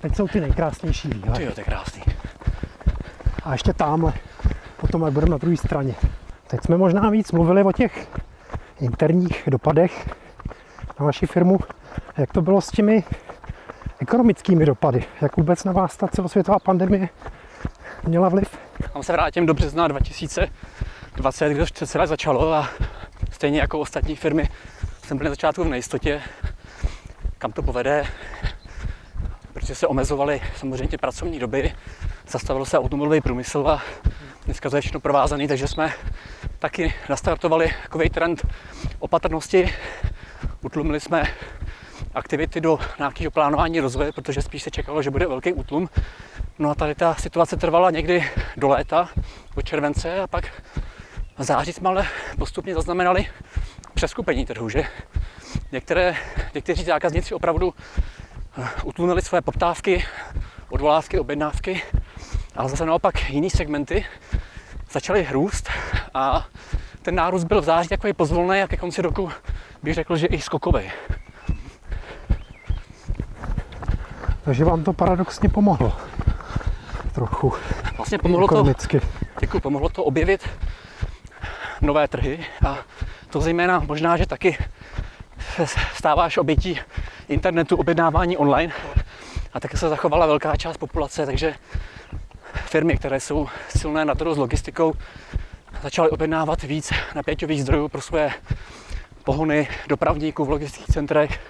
Teď 0.00 0.16
jsou 0.16 0.28
ty 0.28 0.40
nejkrásnější 0.40 1.08
výhledy. 1.08 1.38
Ty 1.38 1.44
jo, 1.44 1.52
to 1.54 1.60
je 1.60 1.64
krásný. 1.64 2.02
A 3.44 3.52
ještě 3.52 3.72
tamhle, 3.72 4.12
potom 4.76 5.02
jak 5.02 5.12
budeme 5.12 5.30
na 5.30 5.38
druhé 5.38 5.56
straně. 5.56 5.94
Teď 6.46 6.60
jsme 6.64 6.76
možná 6.76 7.10
víc 7.10 7.32
mluvili 7.32 7.62
o 7.62 7.72
těch 7.72 8.08
interních 8.80 9.42
dopadech 9.46 10.19
na 11.00 11.06
vaši 11.06 11.26
firmu. 11.26 11.58
Jak 12.18 12.32
to 12.32 12.42
bylo 12.42 12.60
s 12.60 12.70
těmi 12.70 13.04
ekonomickými 13.98 14.66
dopady? 14.66 15.04
Jak 15.20 15.36
vůbec 15.36 15.64
na 15.64 15.72
vás 15.72 15.96
ta 15.96 16.08
celosvětová 16.08 16.58
pandemie 16.58 17.08
měla 18.04 18.28
vliv? 18.28 18.58
Tam 18.92 19.02
se 19.02 19.12
vrátím 19.12 19.46
do 19.46 19.54
března 19.54 19.88
2020, 19.88 21.48
když 21.52 21.72
to 21.72 21.86
celé 21.86 22.06
začalo 22.06 22.54
a 22.54 22.68
stejně 23.30 23.60
jako 23.60 23.78
ostatní 23.78 24.16
firmy 24.16 24.48
jsem 25.06 25.18
byl 25.18 25.24
na 25.24 25.30
začátku 25.30 25.64
v 25.64 25.68
nejistotě, 25.68 26.22
kam 27.38 27.52
to 27.52 27.62
povede, 27.62 28.06
protože 29.52 29.74
se 29.74 29.86
omezovaly 29.86 30.40
samozřejmě 30.56 30.98
pracovní 30.98 31.38
doby, 31.38 31.74
zastavil 32.28 32.64
se 32.64 32.78
automobilový 32.78 33.20
průmysl 33.20 33.68
a 33.68 33.82
dneska 34.44 34.70
to 34.70 34.76
je 34.76 34.82
všechno 34.82 35.00
provázaný, 35.00 35.48
takže 35.48 35.68
jsme 35.68 35.92
taky 36.58 36.94
nastartovali 37.08 37.70
takový 37.82 38.10
trend 38.10 38.46
opatrnosti. 38.98 39.72
Utlumili 40.70 41.00
jsme 41.00 41.24
aktivity 42.14 42.60
do 42.60 42.78
nějakého 42.98 43.30
plánování 43.30 43.80
rozvoje, 43.80 44.12
protože 44.12 44.42
spíš 44.42 44.62
se 44.62 44.70
čekalo, 44.70 45.02
že 45.02 45.10
bude 45.10 45.26
velký 45.26 45.52
útlum. 45.52 45.88
No 46.58 46.70
a 46.70 46.74
tady 46.74 46.94
ta 46.94 47.14
situace 47.14 47.56
trvala 47.56 47.90
někdy 47.90 48.30
do 48.56 48.68
léta, 48.68 49.08
od 49.56 49.62
července 49.62 50.20
a 50.20 50.26
pak 50.26 50.62
v 51.38 51.42
září 51.42 51.72
jsme 51.72 51.88
ale 51.88 52.06
postupně 52.38 52.74
zaznamenali 52.74 53.26
přeskupení 53.94 54.46
trhu, 54.46 54.68
že 54.68 54.84
některé, 55.72 56.16
někteří 56.54 56.84
zákazníci 56.84 57.34
opravdu 57.34 57.74
eh, 58.58 58.68
utlumili 58.84 59.22
své 59.22 59.42
poptávky, 59.42 60.04
odvolávky, 60.68 61.18
objednávky, 61.18 61.82
ale 62.56 62.68
zase 62.68 62.86
naopak 62.86 63.30
jiný 63.30 63.50
segmenty 63.50 64.04
začaly 64.90 65.28
růst 65.30 65.68
a 66.14 66.46
ten 67.02 67.14
nárůst 67.14 67.44
byl 67.44 67.60
v 67.60 67.64
září 67.64 67.88
takový 67.88 68.12
pozvolný 68.12 68.62
a 68.62 68.68
ke 68.68 68.76
konci 68.76 69.02
roku 69.02 69.30
bych 69.82 69.94
řekl, 69.94 70.16
že 70.16 70.26
i 70.26 70.40
skokový. 70.40 70.90
Takže 74.44 74.64
vám 74.64 74.84
to 74.84 74.92
paradoxně 74.92 75.48
pomohlo. 75.48 75.92
Trochu. 77.14 77.52
Vlastně 77.96 78.18
pomohlo 78.18 78.46
ekonomicky. 78.46 79.00
to, 79.00 79.06
děkuji, 79.40 79.60
pomohlo 79.60 79.88
to 79.88 80.04
objevit 80.04 80.48
nové 81.80 82.08
trhy 82.08 82.46
a 82.66 82.78
to 83.30 83.40
zejména 83.40 83.78
možná, 83.78 84.16
že 84.16 84.26
taky 84.26 84.58
stáváš 85.94 86.36
obětí 86.36 86.80
internetu, 87.28 87.76
objednávání 87.76 88.36
online 88.36 88.72
a 89.52 89.60
taky 89.60 89.76
se 89.76 89.88
zachovala 89.88 90.26
velká 90.26 90.56
část 90.56 90.76
populace, 90.76 91.26
takže 91.26 91.54
firmy, 92.54 92.96
které 92.96 93.20
jsou 93.20 93.48
silné 93.68 94.04
na 94.04 94.14
trhu 94.14 94.34
s 94.34 94.38
logistikou, 94.38 94.92
začaly 95.82 96.10
objednávat 96.10 96.62
víc 96.62 96.92
napěťových 97.14 97.62
zdrojů 97.62 97.88
pro 97.88 98.00
své 98.00 98.30
pohony 99.30 99.68
dopravníků 99.88 100.44
v 100.44 100.50
logistických 100.50 100.94
centrech 100.94 101.40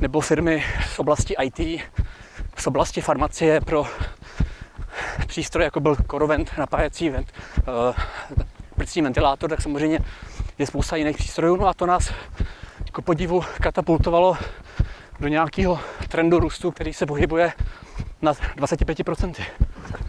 nebo 0.00 0.20
firmy 0.20 0.64
z 0.94 0.98
oblasti 0.98 1.34
IT, 1.42 1.80
z 2.56 2.66
oblasti 2.66 3.00
farmacie 3.00 3.60
pro 3.60 3.86
přístroje, 5.26 5.64
jako 5.64 5.80
byl 5.80 5.96
korovent, 5.96 6.50
napájecí 6.58 7.10
vent, 7.10 7.32
uh, 7.58 7.94
plicní 8.74 9.02
ventilátor, 9.02 9.50
tak 9.50 9.62
samozřejmě 9.62 9.98
je 10.58 10.66
spousta 10.66 10.96
jiných 10.96 11.16
přístrojů. 11.16 11.56
No 11.56 11.66
a 11.66 11.74
to 11.74 11.86
nás 11.86 12.12
jako 12.86 13.02
podivu 13.02 13.42
katapultovalo 13.60 14.36
do 15.20 15.28
nějakého 15.28 15.80
trendu 16.08 16.38
růstu, 16.38 16.70
který 16.70 16.92
se 16.92 17.06
pohybuje 17.06 17.52
na 18.22 18.32
25%. 18.32 19.34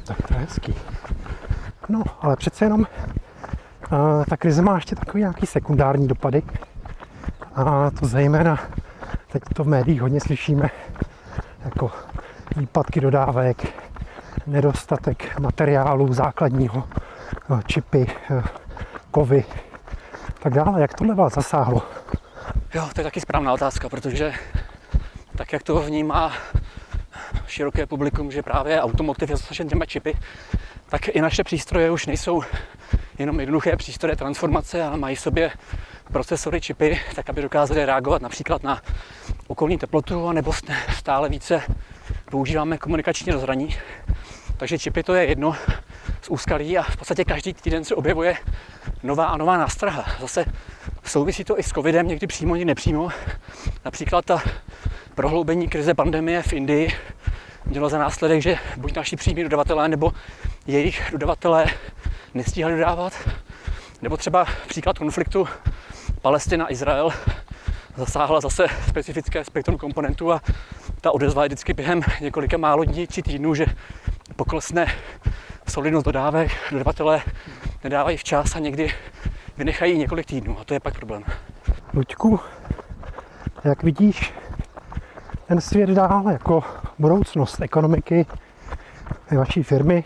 Tak 0.05 0.27
to 0.27 0.33
je 0.33 0.39
hezký. 0.39 0.75
No, 1.89 2.03
ale 2.21 2.35
přece 2.35 2.65
jenom 2.65 2.85
a, 3.91 4.25
ta 4.29 4.37
krize 4.37 4.61
má 4.61 4.75
ještě 4.75 4.95
takový 4.95 5.21
nějaký 5.21 5.45
sekundární 5.45 6.07
dopady. 6.07 6.43
A 7.55 7.91
to 7.99 8.05
zejména, 8.05 8.59
teď 9.31 9.43
to 9.55 9.63
v 9.63 9.67
médiích 9.67 10.01
hodně 10.01 10.19
slyšíme, 10.19 10.69
jako 11.65 11.91
výpadky 12.55 13.01
dodávek, 13.01 13.67
nedostatek 14.47 15.39
materiálu 15.39 16.13
základního, 16.13 16.83
eh, 17.57 17.59
čipy, 17.67 18.07
eh, 18.31 18.43
kovy, 19.11 19.43
tak 20.39 20.53
dále. 20.53 20.81
Jak 20.81 20.93
tohle 20.93 21.15
vás 21.15 21.33
zasáhlo? 21.33 21.81
Jo, 22.73 22.89
to 22.93 23.01
je 23.01 23.03
taky 23.03 23.21
správná 23.21 23.53
otázka, 23.53 23.89
protože 23.89 24.33
tak, 25.35 25.53
jak 25.53 25.63
to 25.63 25.79
vnímá 25.79 26.33
široké 27.47 27.85
publikum, 27.85 28.31
že 28.31 28.43
právě 28.43 28.81
automotiv 28.81 29.29
je 29.29 29.37
zasažen 29.37 29.67
těma 29.67 29.85
čipy, 29.85 30.17
tak 30.89 31.07
i 31.07 31.21
naše 31.21 31.43
přístroje 31.43 31.91
už 31.91 32.05
nejsou 32.05 32.41
jenom 33.19 33.39
jednoduché 33.39 33.75
přístroje 33.75 34.15
transformace, 34.15 34.83
ale 34.83 34.97
mají 34.97 35.15
v 35.15 35.19
sobě 35.19 35.51
procesory, 36.11 36.61
čipy, 36.61 36.99
tak 37.15 37.29
aby 37.29 37.41
dokázali 37.41 37.85
reagovat 37.85 38.21
například 38.21 38.63
na 38.63 38.81
okolní 39.47 39.77
teplotu, 39.77 40.31
nebo 40.31 40.53
stále 40.97 41.29
více 41.29 41.61
používáme 42.31 42.77
komunikační 42.77 43.31
rozhraní. 43.31 43.75
Takže 44.57 44.79
čipy 44.79 45.03
to 45.03 45.13
je 45.13 45.25
jedno 45.25 45.55
z 46.21 46.29
úskalí 46.29 46.77
a 46.77 46.83
v 46.83 46.97
podstatě 46.97 47.25
každý 47.25 47.53
týden 47.53 47.83
se 47.83 47.95
objevuje 47.95 48.37
nová 49.03 49.25
a 49.25 49.37
nová 49.37 49.57
nástraha. 49.57 50.05
Zase 50.19 50.45
souvisí 51.03 51.43
to 51.43 51.59
i 51.59 51.63
s 51.63 51.69
covidem, 51.69 52.07
někdy 52.07 52.27
přímo, 52.27 52.55
někdy 52.55 52.65
nepřímo. 52.65 53.09
Například 53.85 54.25
ta 54.25 54.41
prohloubení 55.15 55.67
krize 55.67 55.93
pandemie 55.93 56.41
v 56.41 56.53
Indii 56.53 56.91
mělo 57.65 57.89
za 57.89 57.97
následek, 57.97 58.41
že 58.41 58.57
buď 58.77 58.95
naši 58.95 59.15
přímí 59.15 59.43
dodavatelé 59.43 59.89
nebo 59.89 60.11
jejich 60.67 61.09
dodavatelé 61.11 61.65
nestíhali 62.33 62.75
dodávat, 62.75 63.13
nebo 64.01 64.17
třeba 64.17 64.45
příklad 64.67 64.97
konfliktu 64.97 65.47
Palestina-Izrael 66.21 67.09
zasáhla 67.97 68.41
zase 68.41 68.65
specifické 68.87 69.45
spektrum 69.45 69.77
komponentů 69.77 70.31
a 70.31 70.41
ta 71.01 71.11
odezva 71.11 71.43
je 71.43 71.49
vždycky 71.49 71.73
během 71.73 72.01
několika 72.21 72.57
málo 72.57 72.83
dní 72.83 73.07
či 73.07 73.21
týdnů, 73.21 73.55
že 73.55 73.65
poklesne 74.35 74.85
solidnost 75.67 76.05
dodávek, 76.05 76.51
dodavatelé 76.71 77.21
nedávají 77.83 78.17
včas 78.17 78.55
a 78.55 78.59
někdy 78.59 78.93
vynechají 79.57 79.97
několik 79.97 80.25
týdnů 80.25 80.59
a 80.59 80.63
to 80.63 80.73
je 80.73 80.79
pak 80.79 80.95
problém. 80.95 81.23
Luďku, 81.93 82.39
jak 83.63 83.83
vidíš 83.83 84.33
ten 85.47 85.61
svět 85.61 85.89
dál 85.89 86.29
jako 86.31 86.63
budoucnost 86.99 87.61
ekonomiky 87.61 88.25
vaší 89.37 89.63
firmy, 89.63 90.03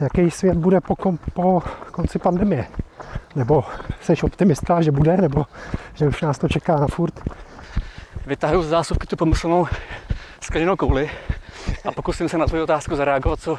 jaký 0.00 0.30
svět 0.30 0.56
bude 0.56 0.80
po, 0.80 0.96
kom, 0.96 1.18
po 1.34 1.62
konci 1.90 2.18
pandemie? 2.18 2.66
Nebo 3.36 3.64
jsi 4.00 4.14
optimista, 4.22 4.82
že 4.82 4.90
bude, 4.90 5.16
nebo 5.16 5.46
že 5.94 6.08
už 6.08 6.22
nás 6.22 6.38
to 6.38 6.48
čeká 6.48 6.76
na 6.76 6.86
furt? 6.86 7.14
Vytahuji 8.26 8.62
z 8.62 8.68
zásuvky 8.68 9.06
tu 9.06 9.16
pomyslnou 9.16 9.66
skleněnou 10.40 10.76
kouli 10.76 11.10
a 11.84 11.92
pokusím 11.92 12.28
se 12.28 12.38
na 12.38 12.46
tvou 12.46 12.62
otázku 12.62 12.96
zareagovat, 12.96 13.40
co 13.40 13.58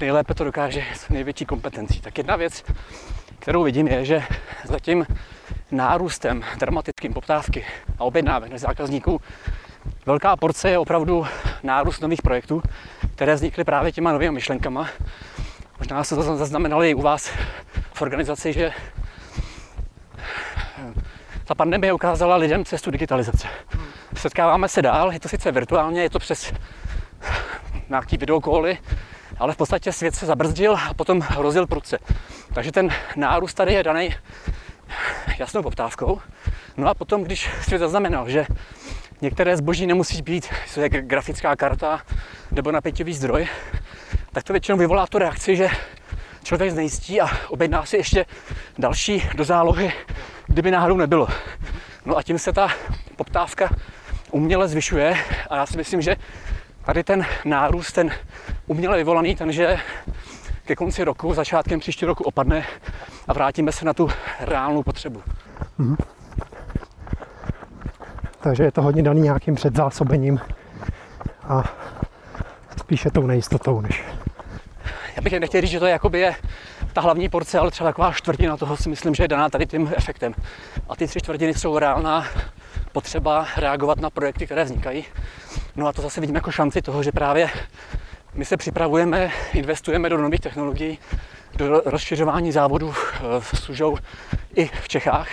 nejlépe 0.00 0.34
to 0.34 0.44
dokáže 0.44 0.84
s 0.94 1.08
největší 1.08 1.46
kompetencí. 1.46 2.00
Tak 2.00 2.18
jedna 2.18 2.36
věc, 2.36 2.64
kterou 3.38 3.62
vidím, 3.62 3.88
je, 3.88 4.04
že 4.04 4.22
za 4.64 4.78
tím 4.78 5.06
nárůstem 5.70 6.42
dramatickým 6.58 7.14
poptávky 7.14 7.64
a 7.98 8.04
objednávek 8.04 8.58
zákazníků 8.58 9.20
velká 10.06 10.36
porce 10.36 10.70
je 10.70 10.78
opravdu 10.78 11.26
nárůst 11.62 12.00
nových 12.00 12.22
projektů, 12.22 12.62
které 13.14 13.34
vznikly 13.34 13.64
právě 13.64 13.92
těma 13.92 14.12
novými 14.12 14.34
myšlenkama. 14.34 14.88
Možná 15.78 16.04
se 16.04 16.14
to 16.14 16.36
zaznamenali 16.36 16.90
i 16.90 16.94
u 16.94 17.02
vás 17.02 17.30
v 17.92 18.02
organizaci, 18.02 18.52
že 18.52 18.72
ta 21.44 21.54
pandemie 21.54 21.92
ukázala 21.92 22.36
lidem 22.36 22.64
cestu 22.64 22.90
digitalizace. 22.90 23.48
Setkáváme 24.16 24.68
se 24.68 24.82
dál, 24.82 25.12
je 25.12 25.20
to 25.20 25.28
sice 25.28 25.52
virtuálně, 25.52 26.02
je 26.02 26.10
to 26.10 26.18
přes 26.18 26.52
nějaký 27.88 28.16
videokoly, 28.16 28.78
ale 29.38 29.52
v 29.52 29.56
podstatě 29.56 29.92
svět 29.92 30.14
se 30.14 30.26
zabrzdil 30.26 30.74
a 30.74 30.94
potom 30.94 31.20
hrozil 31.20 31.66
prudce. 31.66 31.98
Takže 32.54 32.72
ten 32.72 32.90
nárůst 33.16 33.54
tady 33.54 33.72
je 33.72 33.82
daný 33.82 34.14
jasnou 35.38 35.62
poptávkou. 35.62 36.20
No 36.76 36.88
a 36.88 36.94
potom, 36.94 37.24
když 37.24 37.50
svět 37.62 37.78
zaznamenal, 37.78 38.28
že 38.28 38.46
některé 39.20 39.56
zboží 39.56 39.86
nemusí 39.86 40.22
být, 40.22 40.48
co 40.68 40.80
je 40.80 40.88
grafická 40.88 41.56
karta 41.56 42.00
nebo 42.50 42.72
napěťový 42.72 43.14
zdroj, 43.14 43.48
tak 44.34 44.44
to 44.44 44.52
většinou 44.52 44.78
vyvolá 44.78 45.06
tu 45.06 45.18
reakci, 45.18 45.56
že 45.56 45.68
člověk 46.44 46.70
znejistí 46.70 47.20
a 47.20 47.28
objedná 47.48 47.84
si 47.84 47.96
ještě 47.96 48.26
další 48.78 49.28
do 49.36 49.44
zálohy, 49.44 49.92
kdyby 50.46 50.70
náhodou 50.70 50.96
nebylo. 50.96 51.28
No 52.04 52.16
a 52.16 52.22
tím 52.22 52.38
se 52.38 52.52
ta 52.52 52.68
poptávka 53.16 53.70
uměle 54.30 54.68
zvyšuje 54.68 55.16
a 55.50 55.56
já 55.56 55.66
si 55.66 55.76
myslím, 55.76 56.00
že 56.00 56.16
tady 56.84 57.04
ten 57.04 57.26
nárůst, 57.44 57.92
ten 57.92 58.10
uměle 58.66 58.96
vyvolaný, 58.96 59.36
ten, 59.36 59.52
že 59.52 59.78
ke 60.64 60.76
konci 60.76 61.04
roku, 61.04 61.34
začátkem 61.34 61.80
příštího 61.80 62.08
roku 62.08 62.24
opadne 62.24 62.66
a 63.28 63.32
vrátíme 63.32 63.72
se 63.72 63.84
na 63.84 63.94
tu 63.94 64.08
reálnou 64.40 64.82
potřebu. 64.82 65.22
Mm-hmm. 65.80 65.96
Takže 68.40 68.62
je 68.62 68.72
to 68.72 68.82
hodně 68.82 69.02
daný 69.02 69.20
nějakým 69.20 69.54
předzásobením 69.54 70.40
a 71.48 71.64
spíše 72.78 73.10
tou 73.10 73.26
nejistotou, 73.26 73.80
než... 73.80 74.04
Já 75.16 75.22
bych 75.22 75.32
nechtěl 75.32 75.60
říct, 75.60 75.70
že 75.70 75.80
to 75.80 75.86
je, 75.86 75.92
jakoby 75.92 76.20
je 76.20 76.34
ta 76.92 77.00
hlavní 77.00 77.28
porce, 77.28 77.58
ale 77.58 77.70
třeba 77.70 77.88
taková 77.88 78.12
čtvrtina 78.12 78.56
toho 78.56 78.76
si 78.76 78.88
myslím, 78.88 79.14
že 79.14 79.24
je 79.24 79.28
daná 79.28 79.48
tady 79.48 79.66
tím 79.66 79.92
efektem. 79.96 80.34
A 80.88 80.96
ty 80.96 81.06
tři 81.06 81.20
čtvrtiny 81.20 81.54
jsou 81.54 81.78
reálná 81.78 82.26
potřeba 82.92 83.46
reagovat 83.56 84.00
na 84.00 84.10
projekty, 84.10 84.46
které 84.46 84.64
vznikají. 84.64 85.04
No 85.76 85.86
a 85.86 85.92
to 85.92 86.02
zase 86.02 86.20
vidíme 86.20 86.36
jako 86.36 86.50
šanci 86.50 86.82
toho, 86.82 87.02
že 87.02 87.12
právě 87.12 87.50
my 88.34 88.44
se 88.44 88.56
připravujeme, 88.56 89.30
investujeme 89.52 90.08
do 90.08 90.18
nových 90.18 90.40
technologií, 90.40 90.98
do 91.56 91.82
rozšiřování 91.84 92.52
závodů 92.52 92.94
eh, 92.94 93.20
s 93.40 93.64
služou 93.64 93.96
i 94.54 94.66
v 94.82 94.88
Čechách 94.88 95.28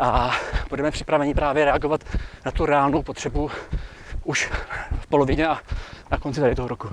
a 0.00 0.34
budeme 0.68 0.90
připraveni 0.90 1.34
právě 1.34 1.64
reagovat 1.64 2.04
na 2.44 2.50
tu 2.50 2.66
reálnou 2.66 3.02
potřebu 3.02 3.50
už 4.24 4.50
v 5.00 5.06
polovině 5.06 5.46
a 5.46 5.58
na 6.10 6.18
konci 6.18 6.40
tady 6.40 6.54
toho 6.54 6.68
roku. 6.68 6.88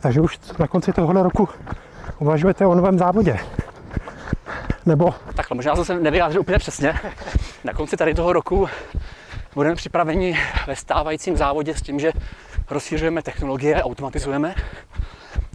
Takže 0.00 0.20
už 0.20 0.38
na 0.58 0.66
konci 0.66 0.92
tohohle 0.92 1.22
roku 1.22 1.48
uvažujete 2.18 2.66
o 2.66 2.74
novém 2.74 2.98
závodě? 2.98 3.38
Nebo? 4.86 5.14
Takhle, 5.34 5.54
možná 5.54 5.74
jsem 5.76 5.84
se 5.84 6.00
nevyjádřil 6.00 6.40
úplně 6.40 6.58
přesně. 6.58 6.94
Na 7.64 7.72
konci 7.72 7.96
tady 7.96 8.14
toho 8.14 8.32
roku 8.32 8.68
budeme 9.54 9.76
připraveni 9.76 10.38
ve 10.66 10.76
stávajícím 10.76 11.36
závodě 11.36 11.74
s 11.74 11.82
tím, 11.82 12.00
že 12.00 12.12
rozšířujeme 12.70 13.22
technologie, 13.22 13.82
automatizujeme. 13.82 14.54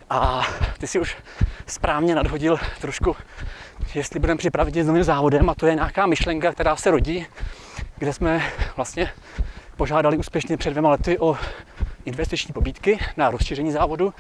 A 0.09 0.41
ty 0.77 0.87
si 0.87 0.99
už 0.99 1.17
správně 1.65 2.15
nadhodil 2.15 2.57
trošku, 2.81 3.15
jestli 3.95 4.19
budeme 4.19 4.37
připravit 4.37 4.75
s 4.75 4.87
novým 4.87 5.03
závodem 5.03 5.49
a 5.49 5.55
to 5.55 5.67
je 5.67 5.75
nějaká 5.75 6.05
myšlenka, 6.05 6.51
která 6.51 6.75
se 6.75 6.91
rodí, 6.91 7.25
kde 7.97 8.13
jsme 8.13 8.41
vlastně 8.75 9.11
požádali 9.77 10.17
úspěšně 10.17 10.57
před 10.57 10.69
dvěma 10.69 10.89
lety 10.89 11.19
o 11.19 11.37
investiční 12.05 12.53
pobídky 12.53 12.99
na 13.17 13.31
rozšíření 13.31 13.71
závodu 13.71 14.13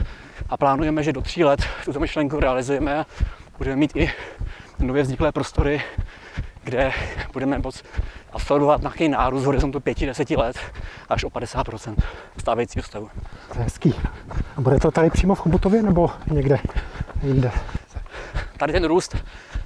a 0.49 0.57
plánujeme, 0.57 1.03
že 1.03 1.13
do 1.13 1.21
tří 1.21 1.43
let 1.43 1.59
tuto 1.85 1.99
myšlenku 1.99 2.39
realizujeme 2.39 2.99
a 2.99 3.05
budeme 3.57 3.75
mít 3.75 3.95
i 3.95 4.11
nově 4.79 5.03
vzniklé 5.03 5.31
prostory, 5.31 5.81
kde 6.63 6.91
budeme 7.33 7.59
moct 7.59 7.83
absolvovat 8.31 8.81
nějaký 8.81 9.09
nárůst 9.09 9.45
horizontu 9.45 9.79
5-10 9.79 10.37
let 10.37 10.57
až 11.09 11.23
o 11.23 11.29
50% 11.29 11.95
stávajícího 12.37 12.83
stavu. 12.83 13.09
To 13.53 13.57
je 13.57 13.63
hezký. 13.63 13.93
A 14.57 14.61
bude 14.61 14.79
to 14.79 14.91
tady 14.91 15.09
přímo 15.09 15.35
v 15.35 15.39
Chomutově 15.39 15.83
nebo 15.83 16.09
někde 16.31 16.59
jinde? 17.23 17.51
Tady 18.57 18.73
ten 18.73 18.85
růst 18.85 19.17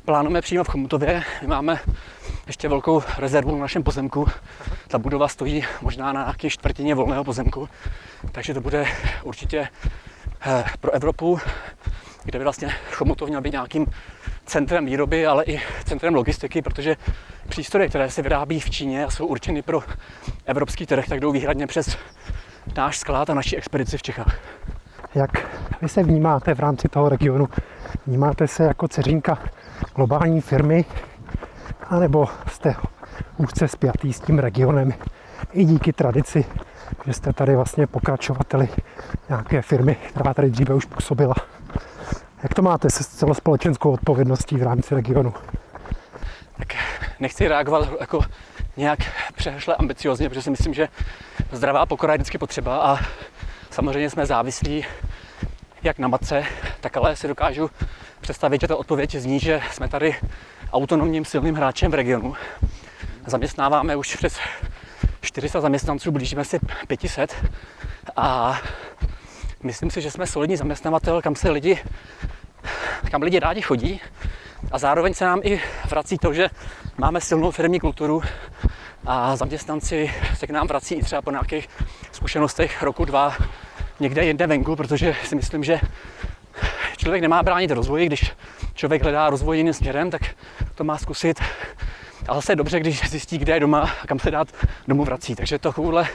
plánujeme 0.05 0.41
přímo 0.41 0.63
v 0.63 0.67
Chomutově. 0.67 1.23
My 1.41 1.47
máme 1.47 1.79
ještě 2.47 2.69
velkou 2.69 3.03
rezervu 3.17 3.51
na 3.51 3.61
našem 3.61 3.83
pozemku. 3.83 4.27
Ta 4.87 4.97
budova 4.97 5.27
stojí 5.27 5.65
možná 5.81 6.13
na 6.13 6.21
nějaké 6.21 6.49
čtvrtině 6.49 6.95
volného 6.95 7.23
pozemku, 7.23 7.69
takže 8.31 8.53
to 8.53 8.61
bude 8.61 8.85
určitě 9.23 9.67
eh, 10.41 10.65
pro 10.79 10.91
Evropu, 10.91 11.39
kde 12.23 12.39
by 12.39 12.43
vlastně 12.43 12.69
Chomutov 12.91 13.29
měl 13.29 13.41
být 13.41 13.51
nějakým 13.51 13.85
centrem 14.45 14.85
výroby, 14.85 15.27
ale 15.27 15.43
i 15.43 15.61
centrem 15.85 16.15
logistiky, 16.15 16.61
protože 16.61 16.97
přístroje, 17.49 17.89
které 17.89 18.09
se 18.09 18.21
vyrábí 18.21 18.59
v 18.59 18.69
Číně 18.69 19.05
a 19.05 19.09
jsou 19.09 19.25
určeny 19.25 19.61
pro 19.61 19.83
evropský 20.45 20.85
trh, 20.85 21.07
tak 21.07 21.19
jdou 21.19 21.31
výhradně 21.31 21.67
přes 21.67 21.97
náš 22.77 22.97
sklad 22.97 23.29
a 23.29 23.33
naši 23.33 23.55
expedici 23.55 23.97
v 23.97 24.03
Čechách. 24.03 24.39
Jak 25.15 25.31
vy 25.81 25.89
se 25.89 26.03
vnímáte 26.03 26.53
v 26.53 26.59
rámci 26.59 26.87
toho 26.87 27.09
regionu? 27.09 27.49
Vnímáte 28.07 28.47
se 28.47 28.63
jako 28.63 28.87
ceřinka 28.87 29.37
globální 29.95 30.41
firmy, 30.41 30.85
anebo 31.89 32.27
jste 32.47 32.75
úzce 33.37 33.67
spjatý 33.67 34.13
s 34.13 34.19
tím 34.19 34.39
regionem 34.39 34.93
i 35.51 35.65
díky 35.65 35.93
tradici, 35.93 36.45
že 37.05 37.13
jste 37.13 37.33
tady 37.33 37.55
vlastně 37.55 37.87
pokračovateli 37.87 38.69
nějaké 39.29 39.61
firmy, 39.61 39.95
která 40.09 40.33
tady 40.33 40.49
dříve 40.49 40.73
už 40.73 40.85
působila. 40.85 41.35
Jak 42.43 42.53
to 42.53 42.61
máte 42.61 42.89
se 42.89 43.03
celospolečenskou 43.03 43.91
odpovědností 43.91 44.57
v 44.57 44.63
rámci 44.63 44.95
regionu? 44.95 45.33
Tak 46.57 46.67
nechci 47.19 47.47
reagovat 47.47 47.89
jako 47.99 48.21
nějak 48.77 48.99
přehšle 49.35 49.75
ambiciozně, 49.75 50.29
protože 50.29 50.41
si 50.41 50.49
myslím, 50.49 50.73
že 50.73 50.87
zdravá 51.51 51.85
pokora 51.85 52.13
je 52.13 52.17
vždycky 52.17 52.37
potřeba 52.37 52.77
a 52.77 52.97
samozřejmě 53.71 54.09
jsme 54.09 54.25
závislí 54.25 54.85
jak 55.83 55.99
na 55.99 56.07
matce, 56.07 56.43
tak 56.81 56.97
ale 56.97 57.15
si 57.15 57.27
dokážu 57.27 57.71
představit, 58.21 58.61
že 58.61 58.67
ta 58.67 58.75
odpověď 58.75 59.15
zní, 59.15 59.39
že 59.39 59.61
jsme 59.71 59.87
tady 59.87 60.15
autonomním 60.73 61.25
silným 61.25 61.55
hráčem 61.55 61.91
v 61.91 61.93
regionu. 61.93 62.35
Zaměstnáváme 63.25 63.95
už 63.95 64.15
přes 64.15 64.39
400 65.21 65.61
zaměstnanců, 65.61 66.11
blížíme 66.11 66.45
si 66.45 66.59
500 66.87 67.35
a 68.15 68.59
myslím 69.63 69.91
si, 69.91 70.01
že 70.01 70.11
jsme 70.11 70.27
solidní 70.27 70.57
zaměstnavatel, 70.57 71.21
kam 71.21 71.35
se 71.35 71.51
lidi, 71.51 71.79
kam 73.11 73.21
lidi 73.21 73.39
rádi 73.39 73.61
chodí 73.61 74.01
a 74.71 74.77
zároveň 74.77 75.13
se 75.13 75.25
nám 75.25 75.39
i 75.43 75.61
vrací 75.89 76.17
to, 76.17 76.33
že 76.33 76.49
máme 76.97 77.21
silnou 77.21 77.51
firmní 77.51 77.79
kulturu 77.79 78.21
a 79.05 79.35
zaměstnanci 79.35 80.13
se 80.37 80.47
k 80.47 80.49
nám 80.49 80.67
vrací 80.67 80.95
i 80.95 81.03
třeba 81.03 81.21
po 81.21 81.31
nějakých 81.31 81.69
zkušenostech 82.11 82.83
roku, 82.83 83.05
dva, 83.05 83.35
někde 83.99 84.25
jinde 84.25 84.47
venku, 84.47 84.75
protože 84.75 85.15
si 85.23 85.35
myslím, 85.35 85.63
že 85.63 85.79
člověk 86.97 87.21
nemá 87.21 87.43
bránit 87.43 87.71
rozvoji, 87.71 88.05
když 88.05 88.31
člověk 88.75 89.03
hledá 89.03 89.29
rozvoj 89.29 89.57
jiným 89.57 89.73
směrem, 89.73 90.11
tak 90.11 90.21
to 90.75 90.83
má 90.83 90.97
zkusit. 90.97 91.39
A 92.27 92.35
zase 92.35 92.51
je 92.51 92.55
dobře, 92.55 92.79
když 92.79 93.09
zjistí, 93.09 93.37
kde 93.37 93.53
je 93.53 93.59
doma 93.59 93.91
a 94.03 94.07
kam 94.07 94.19
se 94.19 94.31
dát 94.31 94.47
domů 94.87 95.03
vrací. 95.03 95.35
Takže 95.35 95.59
takovýhle, 95.59 96.07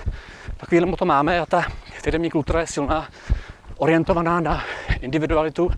takovýhle 0.57 0.97
to 0.97 1.05
máme 1.05 1.41
a 1.41 1.47
ta 1.47 1.65
firmní 2.03 2.31
kultura 2.31 2.61
je 2.61 2.67
silná, 2.67 3.09
orientovaná 3.77 4.41
na 4.41 4.65
individualitu. 5.01 5.71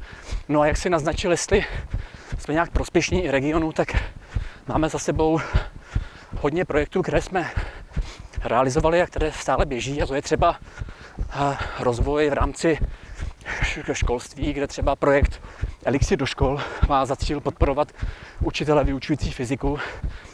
No 0.48 0.60
a 0.60 0.66
jak 0.66 0.76
si 0.76 0.90
naznačil, 0.90 1.30
jestli 1.30 1.64
jsme 2.38 2.54
nějak 2.54 2.70
prospěšní 2.70 3.24
i 3.24 3.30
regionu, 3.30 3.72
tak 3.72 4.02
máme 4.66 4.88
za 4.88 4.98
sebou 4.98 5.40
hodně 6.40 6.64
projektů, 6.64 7.02
které 7.02 7.22
jsme 7.22 7.50
realizovali 8.44 9.02
a 9.02 9.06
které 9.06 9.32
stále 9.32 9.66
běží 9.66 10.02
a 10.02 10.06
to 10.06 10.14
je 10.14 10.22
třeba 10.22 10.56
rozvoj 11.80 12.30
v 12.30 12.32
rámci 12.32 12.78
školství, 13.92 14.52
kde 14.52 14.66
třeba 14.66 14.96
projekt 14.96 15.42
Elixir 15.84 16.18
do 16.18 16.26
škol 16.26 16.60
má 16.88 17.06
za 17.06 17.16
cíl 17.16 17.40
podporovat 17.40 17.92
učitele 18.44 18.84
vyučující 18.84 19.30
fyziku, 19.30 19.78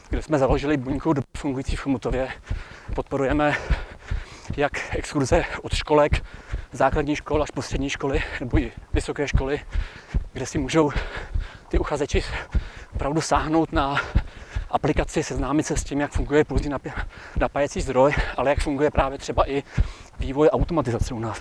kde 0.09 0.23
jsme 0.23 0.39
založili 0.39 0.77
buňku 0.77 1.15
fungující 1.37 1.77
v 1.77 1.81
Chomutově. 1.81 2.29
Podporujeme 2.95 3.57
jak 4.57 4.73
exkurze 4.97 5.45
od 5.63 5.75
školek, 5.75 6.13
základní 6.73 7.17
škol 7.17 7.43
až 7.43 7.51
po 7.51 7.63
střední 7.63 7.91
školy 7.91 8.23
nebo 8.41 8.59
i 8.59 8.73
vysoké 8.93 9.29
školy, 9.29 9.61
kde 10.33 10.47
si 10.47 10.59
můžou 10.59 10.91
ty 11.69 11.79
uchazeči 11.79 12.25
opravdu 12.95 13.21
sáhnout 13.21 13.73
na 13.73 14.01
aplikaci, 14.71 15.23
seznámit 15.23 15.63
se 15.63 15.77
s 15.77 15.85
tím, 15.85 16.01
jak 16.01 16.13
funguje 16.13 16.45
pulzní 16.45 16.71
napájecí 17.41 17.81
zdroj, 17.81 18.15
ale 18.37 18.51
jak 18.51 18.61
funguje 18.61 18.91
právě 18.91 19.19
třeba 19.19 19.51
i 19.51 19.63
vývoj 20.19 20.49
automatizace 20.49 21.15
u 21.15 21.19
nás, 21.19 21.39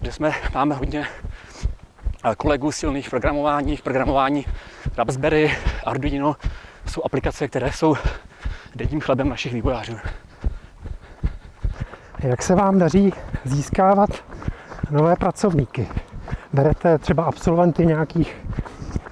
kde 0.00 0.12
jsme, 0.12 0.32
máme 0.54 0.74
hodně 0.74 1.06
eh, 2.24 2.34
kolegů 2.34 2.72
silných 2.72 3.06
v 3.06 3.10
programování, 3.10 3.76
v 3.76 3.82
programování 3.82 4.46
Raspberry, 4.96 5.52
Arduino, 5.86 6.36
jsou 6.86 7.02
aplikace, 7.04 7.48
které 7.48 7.72
jsou 7.72 7.96
denním 8.74 9.00
chlebem 9.00 9.28
našich 9.28 9.52
vývojářů. 9.52 9.96
Jak 12.18 12.42
se 12.42 12.54
vám 12.54 12.78
daří 12.78 13.12
získávat 13.44 14.10
nové 14.90 15.16
pracovníky? 15.16 15.88
Berete 16.52 16.98
třeba 16.98 17.24
absolventy 17.24 17.86
nějakých 17.86 18.36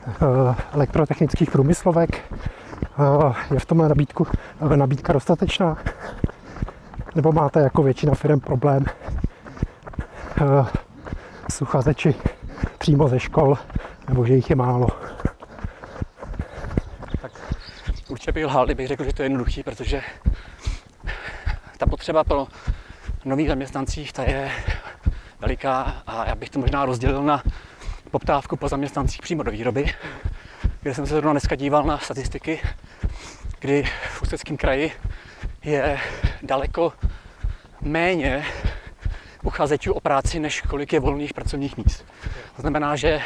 uh, 0.06 0.54
elektrotechnických 0.72 1.50
průmyslovek? 1.50 2.34
Uh, 2.98 3.36
je 3.50 3.60
v 3.60 3.66
tom 3.66 3.88
nabídku, 3.88 4.26
nabídka 4.76 5.12
dostatečná? 5.12 5.76
Nebo 7.14 7.32
máte 7.32 7.60
jako 7.60 7.82
většina 7.82 8.14
firm 8.14 8.40
problém 8.40 8.84
s 11.50 11.62
uchazeči 11.62 12.14
přímo 12.78 13.08
ze 13.08 13.20
škol, 13.20 13.58
nebo 14.08 14.26
že 14.26 14.34
jich 14.34 14.50
je 14.50 14.56
málo? 14.56 14.88
Tak 17.22 17.32
určitě 18.08 18.32
bych 18.32 18.44
lhal, 18.44 18.64
kdybych 18.64 18.88
řekl, 18.88 19.04
že 19.04 19.12
to 19.12 19.22
je 19.22 19.24
jednoduchý, 19.24 19.62
protože 19.62 20.02
ta 21.78 21.86
potřeba 21.86 22.24
pro 22.24 22.46
nových 23.24 23.48
zaměstnancích 23.48 24.12
ta 24.12 24.22
je 24.22 24.50
veliká 25.40 26.02
a 26.06 26.28
já 26.28 26.34
bych 26.34 26.50
to 26.50 26.58
možná 26.58 26.84
rozdělil 26.84 27.22
na 27.22 27.42
poptávku 28.10 28.56
po 28.56 28.68
zaměstnancích 28.68 29.22
přímo 29.22 29.42
do 29.42 29.50
výroby, 29.50 29.94
kde 30.80 30.94
jsem 30.94 31.06
se 31.06 31.14
zrovna 31.14 31.32
dneska 31.32 31.54
díval 31.54 31.84
na 31.84 31.98
statistiky, 31.98 32.60
kdy 33.60 33.84
v 34.10 34.22
Ústeckém 34.22 34.56
kraji 34.56 34.92
je 35.64 36.00
daleko 36.42 36.92
méně 37.80 38.44
uchazečů 39.48 39.92
o 39.92 40.00
práci, 40.00 40.40
než 40.40 40.60
kolik 40.60 40.92
je 40.92 41.00
volných 41.00 41.34
pracovních 41.34 41.76
míst. 41.76 42.04
To 42.56 42.62
znamená, 42.62 42.96
že 42.96 43.20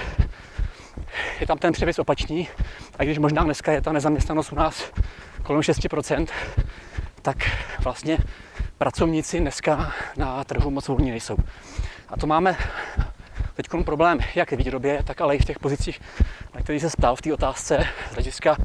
je 1.41 1.47
tam 1.47 1.59
ten 1.59 1.73
převis 1.73 1.99
opačný, 1.99 2.49
a 2.99 3.05
když 3.05 3.19
možná 3.19 3.45
dneska 3.45 3.73
je 3.73 3.81
ta 3.81 3.93
nezaměstnanost 3.93 4.53
u 4.53 4.57
nás 4.57 4.93
kolem 5.43 5.63
6%, 5.63 6.27
tak 7.23 7.37
vlastně 7.85 8.19
pracovníci 8.79 9.41
dneska 9.41 9.93
na 10.17 10.45
trhu 10.45 10.71
moc 10.71 10.89
volní 10.89 11.11
nejsou. 11.11 11.37
A 12.09 12.17
to 12.17 12.27
máme 12.27 12.57
teď 13.55 13.67
problém 13.85 14.19
jak 14.35 14.53
v 14.53 14.57
výrobě, 14.57 15.03
tak 15.05 15.21
ale 15.21 15.37
i 15.37 15.39
v 15.39 15.45
těch 15.45 15.59
pozicích, 15.59 16.01
na 16.55 16.61
kterých 16.61 16.83
se 16.83 16.89
ptal 16.99 17.17
v 17.17 17.23
té 17.23 17.33
otázce 17.35 17.87
z 18.11 18.15
hlediska 18.15 18.57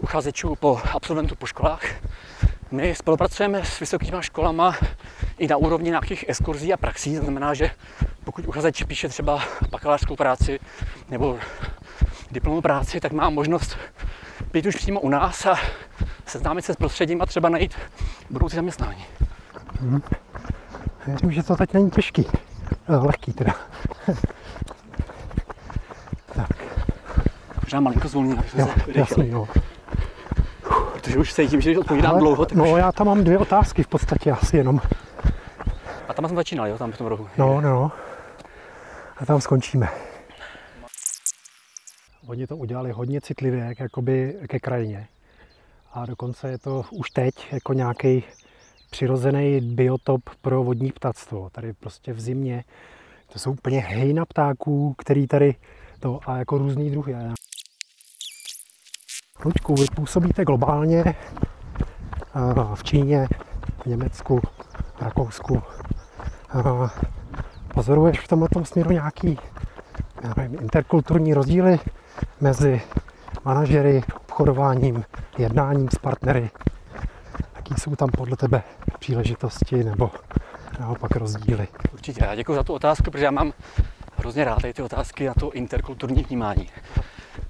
uchazečů 0.00 0.54
po 0.54 0.80
absolventu 0.92 1.34
po 1.34 1.46
školách. 1.46 1.82
My 2.70 2.94
spolupracujeme 2.94 3.64
s 3.64 3.80
vysokými 3.80 4.16
školama 4.20 4.76
i 5.38 5.48
na 5.48 5.56
úrovni 5.56 5.90
nějakých 5.90 6.24
exkurzí 6.28 6.72
a 6.72 6.76
praxí, 6.76 7.16
to 7.16 7.22
znamená, 7.22 7.54
že 7.54 7.70
pokud 8.24 8.46
uchazeč 8.46 8.82
píše 8.82 9.08
třeba 9.08 9.42
bakalářskou 9.70 10.16
práci 10.16 10.60
nebo 11.08 11.38
diplomovou 12.30 12.60
práci, 12.60 13.00
tak 13.00 13.12
má 13.12 13.30
možnost 13.30 13.76
být 14.52 14.66
už 14.66 14.76
přímo 14.76 15.00
u 15.00 15.08
nás 15.08 15.46
a 15.46 15.56
seznámit 16.26 16.62
se 16.62 16.72
s 16.72 16.76
prostředím 16.76 17.22
a 17.22 17.26
třeba 17.26 17.48
najít 17.48 17.74
budoucí 18.30 18.56
zaměstnání. 18.56 19.04
Hmm. 19.80 20.02
Věřím, 21.06 21.32
že 21.32 21.42
to 21.42 21.56
teď 21.56 21.74
není 21.74 21.90
těžký. 21.90 22.26
No, 22.88 23.04
lehký 23.04 23.32
teda. 23.32 23.54
tak. 26.34 26.48
Možná 27.62 27.80
malinko 27.80 28.08
zvolně, 28.08 28.36
jo, 28.58 28.68
jasný, 28.86 29.28
jo. 29.28 29.48
Protože 30.92 31.18
už 31.18 31.32
se 31.32 31.46
tím, 31.46 31.60
že 31.60 31.78
odpovídám 31.78 32.10
Ale, 32.10 32.20
dlouho. 32.20 32.46
Tak 32.46 32.58
no, 32.58 32.72
už... 32.72 32.78
já 32.78 32.92
tam 32.92 33.06
mám 33.06 33.24
dvě 33.24 33.38
otázky 33.38 33.82
v 33.82 33.86
podstatě 33.86 34.30
asi 34.30 34.56
jenom. 34.56 34.80
Tam 36.16 36.28
jsme 36.28 36.36
začínali, 36.36 36.70
jo, 36.70 36.78
tam 36.78 36.92
v 36.92 36.98
tom 36.98 37.06
rohu. 37.06 37.28
No, 37.38 37.60
no, 37.60 37.70
no. 37.70 37.92
A 39.16 39.26
tam 39.26 39.40
skončíme. 39.40 39.88
Oni 42.26 42.46
to 42.46 42.56
udělali 42.56 42.92
hodně 42.92 43.20
citlivě 43.20 43.74
jakoby 43.78 44.36
ke 44.48 44.58
krajině. 44.58 45.08
A 45.92 46.06
dokonce 46.06 46.50
je 46.50 46.58
to 46.58 46.84
už 46.90 47.10
teď 47.10 47.34
jako 47.52 47.72
nějaký 47.72 48.24
přirozený 48.90 49.60
biotop 49.60 50.20
pro 50.40 50.64
vodní 50.64 50.92
ptactvo. 50.92 51.50
Tady 51.50 51.72
prostě 51.72 52.12
v 52.12 52.20
zimě 52.20 52.64
to 53.32 53.38
jsou 53.38 53.52
úplně 53.52 53.80
hejna 53.80 54.24
ptáků, 54.24 54.94
který 54.98 55.26
tady 55.26 55.54
to 56.00 56.20
a 56.26 56.36
jako 56.36 56.58
různý 56.58 56.90
druhy. 56.90 57.14
Luďku, 59.44 59.74
vy 59.74 59.86
působíte 59.96 60.44
globálně 60.44 61.04
v 62.74 62.84
Číně, 62.84 63.28
v 63.82 63.86
Německu, 63.86 64.40
v 64.96 65.02
Rakousku. 65.02 65.62
Pozoruješ 67.74 68.20
v 68.20 68.28
tomto 68.28 68.64
směru 68.64 68.90
nějaký 68.90 69.38
nevím, 70.36 70.58
interkulturní 70.60 71.34
rozdíly 71.34 71.78
mezi 72.40 72.82
manažery, 73.44 74.02
obchodováním, 74.16 75.04
jednáním 75.38 75.88
s 75.88 75.98
partnery? 75.98 76.50
Jaký 77.56 77.74
jsou 77.74 77.96
tam 77.96 78.08
podle 78.08 78.36
tebe 78.36 78.62
příležitosti 78.98 79.84
nebo 79.84 80.10
naopak 80.80 81.16
rozdíly? 81.16 81.68
Určitě, 81.92 82.24
já 82.24 82.34
děkuji 82.34 82.54
za 82.54 82.62
tu 82.62 82.74
otázku, 82.74 83.10
protože 83.10 83.24
já 83.24 83.30
mám 83.30 83.52
hrozně 84.16 84.44
rád 84.44 84.58
ty 84.74 84.82
otázky 84.82 85.26
na 85.26 85.34
to 85.34 85.52
interkulturní 85.52 86.22
vnímání. 86.22 86.68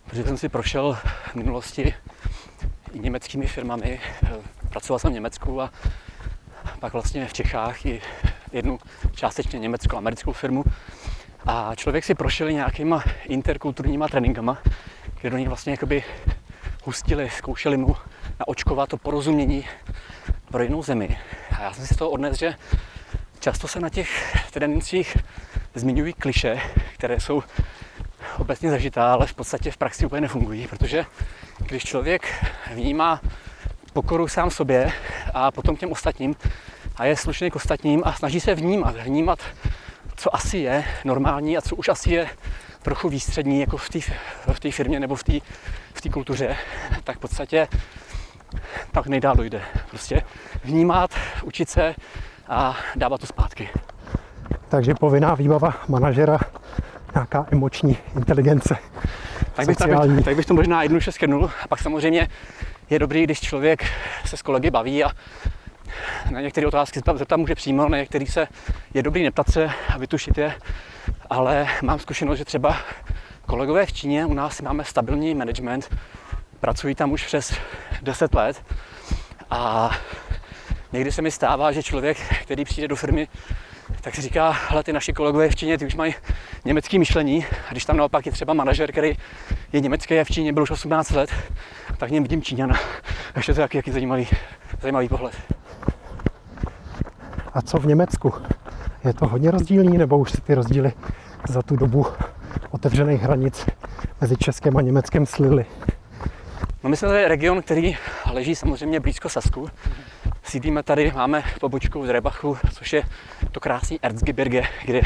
Protože 0.07 0.25
jsem 0.25 0.37
si 0.39 0.49
prošel 0.49 0.99
v 1.05 1.35
minulosti 1.35 1.95
i 2.93 2.99
německými 2.99 3.47
firmami, 3.47 4.01
pracoval 4.69 4.99
jsem 4.99 5.11
v 5.11 5.15
Německu 5.15 5.63
a 5.63 5.71
pak 6.81 6.93
vlastně 6.93 7.27
v 7.27 7.33
Čechách 7.33 7.87
i 7.87 8.01
jednu 8.57 8.79
částečně 9.15 9.59
německo-americkou 9.59 10.33
firmu. 10.33 10.65
A 11.47 11.75
člověk 11.75 12.05
si 12.05 12.15
prošel 12.15 12.53
nějakýma 12.53 13.05
interkulturníma 13.25 14.09
tréninkama, 14.09 14.59
kde 15.21 15.31
do 15.31 15.37
něj 15.37 15.49
vlastně 15.49 15.73
jakoby 15.73 16.05
hustili, 16.85 17.31
zkoušeli 17.31 17.77
mu 17.77 17.97
naočkovat 18.41 18.89
to 18.89 18.97
porozumění 18.97 19.67
pro 20.51 20.63
jinou 20.63 20.83
zemi. 20.83 21.19
A 21.59 21.63
já 21.63 21.73
jsem 21.73 21.87
si 21.87 21.95
toho 21.95 22.11
odnes, 22.11 22.39
že 22.39 22.55
často 23.41 23.69
se 23.69 23.81
na 23.81 23.89
těch 23.89 24.37
trénincích 24.51 25.17
zmiňují 25.75 26.13
kliše, 26.13 26.61
které 26.95 27.21
jsou 27.21 27.43
obecně 28.39 28.71
zažitá, 28.71 29.13
ale 29.13 29.27
v 29.27 29.35
podstatě 29.35 29.71
v 29.71 29.77
praxi 29.77 30.07
úplně 30.07 30.21
nefungují, 30.21 30.69
protože 30.69 31.05
když 31.59 31.85
člověk 31.85 32.45
vnímá 32.75 33.21
pokoru 33.93 34.29
sám 34.29 34.51
sobě 34.51 34.93
a 35.35 35.51
potom 35.51 35.77
těm 35.77 35.93
ostatním 35.93 36.37
a 36.97 37.05
je 37.05 37.17
slušný 37.17 37.51
k 37.51 37.57
ostatním 37.57 38.03
a 38.05 38.13
snaží 38.13 38.41
se 38.41 38.55
vnímat, 38.55 38.97
vnímat, 38.97 39.39
co 40.17 40.35
asi 40.35 40.59
je 40.59 40.85
normální 41.05 41.59
a 41.59 41.61
co 41.61 41.77
už 41.77 41.89
asi 41.89 42.11
je 42.11 42.29
trochu 42.83 43.09
výstřední 43.09 43.61
jako 43.61 43.77
v 43.77 43.91
té 44.61 44.71
v 44.71 44.71
firmě 44.71 45.01
nebo 45.01 45.17
v 45.17 45.25
té 45.25 45.33
v 45.95 46.11
kultuře, 46.11 46.57
tak 47.05 47.17
v 47.17 47.21
podstatě 47.21 47.69
tak 48.93 49.07
nejdál 49.07 49.35
dojde. 49.35 49.63
Prostě 49.91 50.23
vnímat, 50.65 51.11
učit 51.45 51.69
se 51.69 51.95
a 52.49 52.77
dávat 52.97 53.21
to 53.21 53.27
zpátky. 53.27 53.69
Takže 54.69 54.95
povinná 54.95 55.35
výbava 55.35 55.75
manažera, 55.89 56.39
nějaká 57.15 57.47
emoční 57.51 57.99
inteligence. 58.17 58.77
Tak 59.55 59.67
bych, 59.67 59.77
tak, 59.77 60.11
bych, 60.11 60.25
tak 60.25 60.37
bych 60.37 60.47
to 60.47 60.55
možná 60.55 60.83
jednoduše 60.83 61.13
skrnul. 61.13 61.51
A 61.63 61.69
pak 61.69 61.79
samozřejmě 61.79 62.29
je 62.91 62.99
dobrý, 62.99 63.25
když 63.25 63.41
člověk 63.41 63.85
se 64.25 64.37
s 64.37 64.43
kolegy 64.43 64.71
baví 64.71 65.05
a 65.05 65.11
na 66.31 66.41
některé 66.41 66.67
otázky 66.67 67.01
zeptat 67.17 67.37
může 67.37 67.55
přímo, 67.55 67.89
na 67.89 67.99
některý 67.99 68.27
se 68.27 68.49
je 68.95 69.03
dobrý 69.03 69.23
neptat 69.23 69.51
se 69.51 69.71
a 69.95 69.99
vytušit 69.99 70.39
je, 70.39 70.55
ale 71.31 71.69
mám 71.83 71.99
zkušenost, 71.99 72.39
že 72.39 72.45
třeba 72.45 72.77
kolegové 73.47 73.87
v 73.87 73.93
Číně, 73.93 74.27
u 74.27 74.35
nás 74.35 74.61
máme 74.61 74.85
stabilní 74.85 75.35
management, 75.35 75.97
pracují 76.61 76.95
tam 76.95 77.13
už 77.13 77.27
přes 77.27 77.55
10 78.03 78.35
let 78.35 78.63
a 79.51 79.91
někdy 80.93 81.13
se 81.13 81.23
mi 81.23 81.31
stává, 81.31 81.73
že 81.73 81.83
člověk, 81.83 82.19
který 82.43 82.65
přijde 82.65 82.89
do 82.89 82.97
firmy, 82.97 83.29
tak 84.01 84.15
si 84.15 84.23
říká, 84.23 84.57
ale 84.69 84.83
ty 84.83 84.93
naši 84.93 85.13
kolegové 85.13 85.49
v 85.49 85.57
Číně, 85.57 85.79
ty 85.79 85.87
už 85.87 85.95
mají 85.95 86.15
německé 86.65 86.99
myšlení 86.99 87.47
a 87.69 87.71
když 87.71 87.85
tam 87.85 87.97
naopak 87.97 88.27
je 88.27 88.33
třeba 88.33 88.55
manažer, 88.55 88.93
který 88.93 89.13
je 89.73 89.81
německý 89.81 90.19
a 90.19 90.25
v 90.25 90.31
Číně 90.31 90.53
byl 90.53 90.63
už 90.63 90.71
18 90.71 91.11
let, 91.11 91.31
tak 91.97 92.11
něm 92.11 92.23
vidím 92.23 92.43
Číňana. 92.43 92.75
Takže 93.35 93.55
to 93.55 93.61
je 93.61 93.69
jaký 93.75 93.91
zajímavý, 93.91 94.29
zajímavý 94.81 95.09
pohled. 95.09 95.35
A 97.57 97.63
co 97.63 97.79
v 97.79 97.87
Německu? 97.87 98.35
Je 99.05 99.15
to 99.15 99.27
hodně 99.27 99.51
rozdílný, 99.51 99.99
nebo 99.99 100.19
už 100.19 100.31
se 100.31 100.41
ty 100.41 100.55
rozdíly 100.55 100.93
za 101.49 101.63
tu 101.63 101.77
dobu 101.77 102.07
otevřených 102.71 103.23
hranic 103.23 103.67
mezi 104.21 104.37
Českem 104.37 104.77
a 104.77 104.83
Německem 104.83 105.27
slily? 105.27 105.67
No 106.85 106.91
my 106.91 106.97
jsme 106.97 107.09
tady 107.09 107.29
region, 107.29 107.63
který 107.63 107.97
leží 108.33 108.55
samozřejmě 108.55 109.01
blízko 109.01 109.29
Sasku. 109.29 109.69
Sídlíme 110.43 110.83
tady, 110.83 111.13
máme 111.15 111.43
pobočku 111.61 112.07
z 112.07 112.09
Rebachu, 112.09 112.59
což 112.73 112.93
je 112.93 113.03
to 113.53 113.61
krásný 113.61 113.99
Erzgebirge, 114.03 114.63
kde 114.85 115.01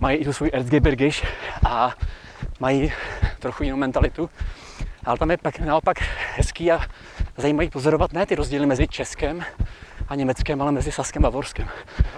mají 0.00 0.18
i 0.18 0.24
tu 0.24 0.32
svůj 0.32 0.50
Erzgebirgiš 0.52 1.24
a 1.66 1.92
mají 2.60 2.92
trochu 3.38 3.62
jinou 3.62 3.76
mentalitu. 3.76 4.30
Ale 5.04 5.18
tam 5.18 5.30
je 5.30 5.36
pak 5.36 5.60
naopak 5.60 5.96
hezký 6.36 6.72
a 6.72 6.80
zajímavý 7.36 7.70
pozorovat 7.70 8.12
ne 8.12 8.26
ty 8.26 8.34
rozdíly 8.34 8.66
mezi 8.66 8.88
Českem 8.88 9.44
a 10.08 10.14
Německém, 10.14 10.62
ale 10.62 10.72
mezi 10.72 10.92
Saskem 10.92 11.24
a 11.24 11.28
Vorskem. 11.28 11.68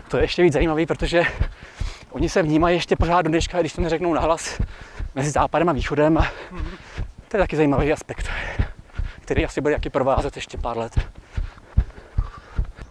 To 0.09 0.17
je 0.17 0.23
ještě 0.23 0.43
víc 0.43 0.53
zajímavý, 0.53 0.87
protože 0.87 1.23
oni 2.11 2.29
se 2.29 2.43
vnímají 2.43 2.77
ještě 2.77 2.97
pořád 2.97 3.23
do 3.23 3.29
dneška, 3.29 3.61
když 3.61 3.73
to 3.73 3.81
neřeknou 3.81 4.15
nahlas, 4.15 4.61
mezi 5.15 5.31
západem 5.31 5.69
a 5.69 5.73
východem. 5.73 6.19
A 6.19 6.27
to 7.29 7.37
je 7.37 7.43
taky 7.43 7.57
zajímavý 7.57 7.93
aspekt, 7.93 8.29
který 9.21 9.45
asi 9.45 9.61
bude 9.61 9.73
jaký 9.73 9.91
provázet 9.91 10.37
ještě 10.37 10.59
pár 10.59 10.79
let. 10.79 11.01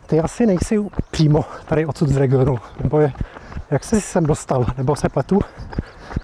Ty 0.06 0.20
asi 0.20 0.46
nejsi 0.46 0.80
přímo 1.12 1.46
tady 1.66 1.86
odsud 1.86 2.10
z 2.10 2.18
regionu, 2.18 2.60
nebo 2.84 3.00
je, 3.00 3.14
jak 3.72 3.84
jsi 3.84 4.02
sem 4.02 4.26
dostal, 4.26 4.66
nebo 4.78 4.96
se 4.96 5.10
pletu? 5.10 5.40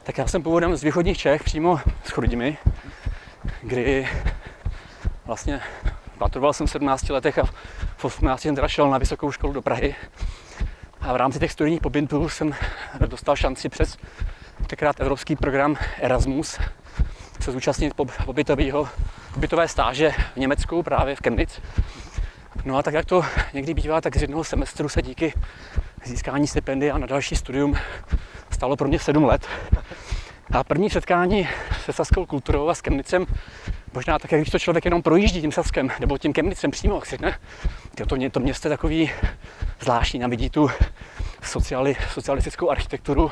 Tak 0.03 0.17
já 0.17 0.28
jsem 0.28 0.43
původem 0.43 0.76
z 0.76 0.84
východních 0.84 1.17
Čech, 1.17 1.43
přímo 1.43 1.80
z 2.03 2.09
Chrudimi, 2.09 2.57
kdy 3.61 4.07
vlastně 5.26 5.61
maturoval 6.19 6.53
jsem 6.53 6.67
v 6.67 6.69
17 6.69 7.09
letech 7.09 7.38
a 7.38 7.43
v 7.98 8.06
18 8.06 8.41
jsem 8.41 8.56
teda 8.56 8.68
šel 8.68 8.89
na 8.89 8.98
vysokou 8.98 9.32
školu 9.32 9.54
do 9.54 9.62
Prahy. 9.62 9.96
A 11.02 11.14
v 11.14 11.16
rámci 11.16 11.39
těch 11.39 11.52
studijních 11.52 11.82
pobytů 11.82 12.30
jsem 12.30 12.56
dostal 13.08 13.36
šanci 13.36 13.70
přes 13.70 13.98
tenkrát 14.68 15.00
evropský 15.00 15.36
program 15.36 15.78
Erasmus 16.02 16.60
se 17.41 17.52
zúčastnit 17.52 17.93
pobytového, 18.26 18.89
pobytové 19.34 19.68
stáže 19.68 20.12
v 20.34 20.38
Německu, 20.38 20.84
právě 20.84 21.16
v 21.16 21.20
Chemnitz. 21.24 21.60
No 22.66 22.78
a 22.78 22.84
tak 22.84 22.93
jak 22.93 23.06
to 23.06 23.26
někdy 23.54 23.74
bývá, 23.74 24.02
tak 24.02 24.18
z 24.18 24.22
jednoho 24.22 24.43
semestru 24.43 24.89
se 24.89 25.02
díky 25.02 25.34
získání 26.06 26.48
stipendia 26.48 26.98
na 26.98 27.08
další 27.08 27.36
studium 27.36 27.78
stalo 28.50 28.76
pro 28.76 28.88
mě 28.88 29.00
7 29.00 29.24
let. 29.24 29.48
A 30.52 30.64
první 30.64 30.89
setkání 30.89 31.48
se 31.86 31.93
saskou 31.93 32.26
kulturou 32.26 32.70
a 32.70 32.76
s 32.76 32.82
Kemnicem, 32.82 33.26
možná 33.93 34.20
tak, 34.20 34.32
když 34.32 34.50
to 34.50 34.60
člověk 34.60 34.86
jenom 34.86 35.02
projíždí 35.02 35.41
tím 35.41 35.52
Saskem 35.52 35.89
nebo 36.00 36.18
tím 36.18 36.34
Kemnicem 36.34 36.72
přímo, 36.72 37.02
si 37.02 37.10
řekne, 37.10 37.39
to, 38.08 38.30
to 38.32 38.39
město 38.39 38.68
je 38.68 38.70
takový 38.70 39.12
zvláštní, 39.80 40.20
tam 40.20 40.30
vidí 40.30 40.50
tu 40.50 40.70
sociali, 41.43 41.96
socialistickou 42.14 42.70
architekturu 42.70 43.32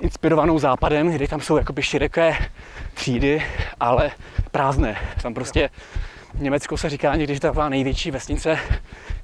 inspirovanou 0.00 0.58
západem, 0.58 1.10
kde 1.10 1.28
tam 1.28 1.40
jsou 1.40 1.56
jakoby 1.56 1.82
široké 1.82 2.36
třídy, 2.94 3.42
ale 3.80 4.10
prázdné. 4.50 4.96
Tam 5.22 5.34
prostě 5.34 5.70
Německo 6.34 6.76
se 6.76 6.90
říká 6.90 7.16
někdy, 7.16 7.34
že 7.34 7.40
taková 7.40 7.68
největší 7.68 8.10
vesnice, 8.10 8.58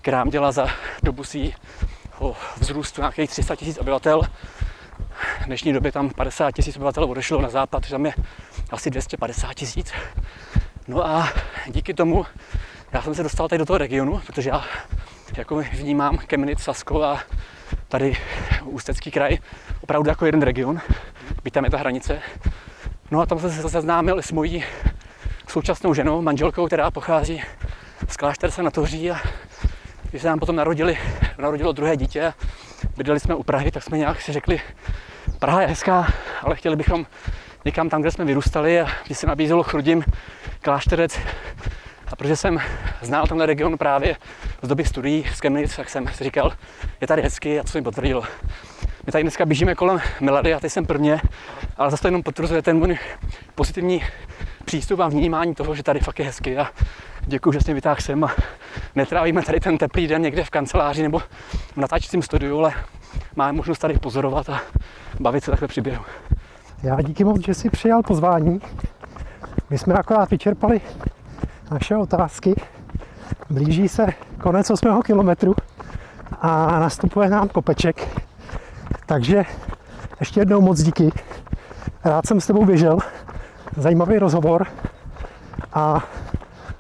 která 0.03 0.25
měla 0.25 0.53
za 0.53 0.67
dobu 1.03 1.25
svého 1.25 2.37
vzrůstu 2.57 3.01
nějakých 3.01 3.31
300 3.31 3.57
tisíc 3.57 3.79
obyvatel. 3.79 4.23
V 5.43 5.47
dnešní 5.47 5.73
době 5.73 5.93
tam 5.93 6.11
50 6.11 6.51
tisíc 6.51 6.77
obyvatel 6.77 7.05
odešlo 7.05 7.41
na 7.41 7.49
západ, 7.49 7.85
že 7.85 7.91
tam 7.91 8.07
je 8.07 8.15
asi 8.71 8.91
250 8.91 9.55
tisíc. 9.55 9.93
No 10.89 11.07
a 11.07 11.29
díky 11.67 11.95
tomu 11.95 12.27
já 12.93 13.03
jsem 13.03 13.15
se 13.15 13.23
dostal 13.23 13.49
tady 13.49 13.59
do 13.59 13.67
toho 13.67 13.79
regionu, 13.79 14.23
protože 14.27 14.51
já 14.51 14.65
jako 15.37 15.63
vnímám 15.73 16.19
Kemnitz, 16.19 16.63
Sasko 16.63 17.03
a 17.03 17.21
tady 17.89 18.17
Ústecký 18.65 19.11
kraj 19.11 19.39
opravdu 19.81 20.09
jako 20.09 20.27
jeden 20.27 20.43
region, 20.43 20.81
byť 21.43 21.55
tam 21.55 21.65
je 21.65 21.71
ta 21.71 21.79
hranice. 21.79 22.21
No 23.11 23.21
a 23.21 23.27
tam 23.27 23.39
jsem 23.39 23.51
se 23.51 23.69
seznámil 23.69 24.23
s 24.23 24.33
mojí 24.33 24.65
současnou 25.49 25.95
ženou, 25.95 26.23
manželkou, 26.23 26.67
která 26.67 26.91
pochází 26.91 27.43
z 28.09 28.17
klášterce 28.17 28.63
na 28.63 28.71
Toří 28.71 29.11
a 29.11 29.17
když 30.11 30.23
se 30.23 30.29
nám 30.29 30.39
potom 30.39 30.57
narodili, 30.57 30.99
narodilo 31.39 31.73
druhé 31.73 31.97
dítě 31.97 32.33
bydleli 32.97 33.21
jsme 33.21 33.35
u 33.35 33.43
Prahy, 33.43 33.71
tak 33.71 33.83
jsme 33.83 33.99
nějak 33.99 34.21
si 34.21 34.33
řekli, 34.33 34.61
Praha 35.39 35.63
je 35.63 35.69
hezká, 35.69 36.07
ale 36.43 36.57
chtěli 36.57 36.77
bychom 36.77 37.07
někam 37.65 37.89
tam, 37.89 38.01
kde 38.01 38.11
jsme 38.11 38.25
vyrůstali 38.25 38.81
a 38.81 38.87
když 39.07 39.19
se 39.19 39.27
nabízelo 39.27 39.63
Chrudim, 39.63 40.05
klášterec 40.63 41.19
a 42.07 42.17
protože 42.17 42.37
jsem 42.37 42.59
znal 43.03 43.27
tenhle 43.27 43.47
region 43.47 43.79
právě 43.79 44.17
z 44.63 44.69
doby 44.69 44.85
studií 44.85 45.25
z 45.35 45.41
Chemnitz, 45.41 45.77
tak 45.77 45.91
jsem 45.91 46.09
si 46.09 46.25
říkal, 46.25 46.53
je 47.01 47.07
tady 47.07 47.23
hezky 47.23 47.61
a 47.61 47.67
se 47.67 47.79
mi 47.79 47.85
potvrdilo. 47.85 48.23
My 49.07 49.13
tady 49.13 49.25
dneska 49.25 49.47
běžíme 49.47 49.75
kolem 49.75 50.01
Milady 50.21 50.55
a 50.55 50.61
ty 50.61 50.71
jsem 50.71 50.87
prvně, 50.87 51.21
ale 51.77 51.91
zase 51.91 52.01
to 52.01 52.09
jenom 52.09 52.23
potvrzuje 52.23 52.63
ten 52.63 52.79
můj 52.79 52.99
pozitivní 53.55 54.05
přístup 54.65 55.01
a 55.01 55.09
vnímání 55.09 55.55
toho, 55.55 55.75
že 55.75 55.83
tady 55.83 56.01
fakt 56.01 56.19
je 56.19 56.25
hezky 56.25 56.59
a 56.59 56.71
děkuji, 57.27 57.53
že 57.53 57.61
jsi 57.61 57.65
mě 57.65 57.75
vytáhl 57.75 58.01
sem 58.01 58.25
a 58.25 58.35
netrávíme 58.95 59.43
tady 59.43 59.61
ten 59.61 59.79
teplý 59.79 60.07
den 60.07 60.23
někde 60.23 60.45
v 60.45 60.51
kanceláři 60.51 61.03
nebo 61.03 61.19
v 61.19 61.77
natáčecím 61.77 62.23
studiu, 62.23 62.59
ale 62.59 62.75
máme 63.37 63.53
možnost 63.53 63.79
tady 63.79 63.99
pozorovat 63.99 64.49
a 64.49 64.61
bavit 65.21 65.45
se 65.45 65.51
takhle 65.51 65.69
při 65.69 65.83
Já 66.83 67.03
díky 67.03 67.25
moc, 67.25 67.45
že 67.45 67.55
jsi 67.55 67.71
přijal 67.71 68.03
pozvání. 68.03 68.61
My 69.71 69.79
jsme 69.79 69.95
akorát 69.95 70.31
vyčerpali 70.31 70.81
naše 71.71 71.97
otázky. 71.97 72.55
Blíží 73.51 73.89
se 73.89 74.07
konec 74.41 74.71
8 74.71 75.03
kilometru 75.03 75.55
a 76.41 76.79
nastupuje 76.81 77.31
nám 77.31 77.49
kopeček. 77.49 78.25
Takže 79.07 79.45
ještě 80.21 80.41
jednou 80.41 80.61
moc 80.61 80.81
díky. 80.81 81.13
Rád 82.05 82.27
jsem 82.27 82.41
s 82.41 82.47
tebou 82.47 82.65
běžel. 82.65 82.99
Zajímavý 83.77 84.19
rozhovor. 84.19 84.67
A 85.73 86.05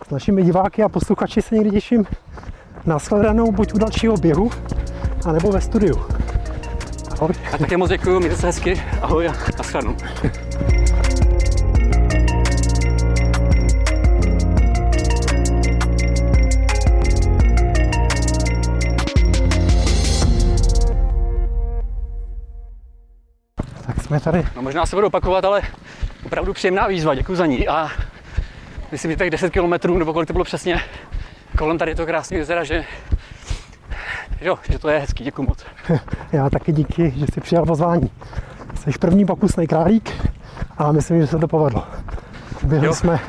s 0.06 0.10
našimi 0.10 0.42
diváky 0.42 0.82
a 0.82 0.88
posluchači 0.88 1.42
se 1.42 1.54
někdy 1.54 1.70
těším 1.70 2.06
na 2.86 2.98
shledanou 2.98 3.52
buď 3.52 3.74
u 3.74 3.78
dalšího 3.78 4.16
běhu, 4.16 4.50
anebo 5.26 5.52
ve 5.52 5.60
studiu. 5.60 6.17
Ahoj. 7.20 7.34
A 7.52 7.58
také 7.58 7.76
moc 7.76 7.90
děkuji, 7.90 8.18
mějte 8.18 8.36
se 8.36 8.46
hezky. 8.46 8.82
Ahoj 9.02 9.28
a 9.28 9.32
naschledanou. 9.58 9.96
jsme 24.08 24.20
tady. 24.20 24.44
No 24.56 24.62
možná 24.62 24.86
se 24.86 24.96
budu 24.96 25.06
opakovat, 25.06 25.44
ale 25.44 25.62
opravdu 26.26 26.52
příjemná 26.52 26.86
výzva, 26.86 27.14
děkuji 27.14 27.36
za 27.36 27.46
ní. 27.46 27.68
A 27.68 27.90
myslím, 28.92 29.10
že 29.10 29.16
tak 29.16 29.30
10 29.30 29.50
km, 29.50 29.98
nebo 29.98 30.12
kolik 30.12 30.26
to 30.26 30.32
bylo 30.32 30.44
přesně, 30.44 30.82
kolem 31.58 31.78
tady 31.78 31.90
je 31.90 31.94
to 31.94 32.06
krásný 32.06 32.36
jezera, 32.36 32.64
že, 32.64 32.84
jo, 34.40 34.58
že 34.70 34.78
to 34.78 34.88
je 34.88 34.98
hezký, 34.98 35.24
děkuji 35.24 35.42
moc. 35.42 35.66
Já 36.32 36.50
taky 36.50 36.72
díky, 36.72 37.10
že 37.16 37.26
jsi 37.32 37.40
přijal 37.40 37.66
pozvání. 37.66 38.10
Jsi 38.74 38.90
první 39.00 39.26
pokusný 39.26 39.66
králík 39.66 40.10
A 40.78 40.92
myslím, 40.92 41.20
že 41.20 41.26
se 41.26 41.38
to 41.38 41.48
povedlo. 41.48 41.86
Běhli 42.62 42.94
jsme 42.94 43.20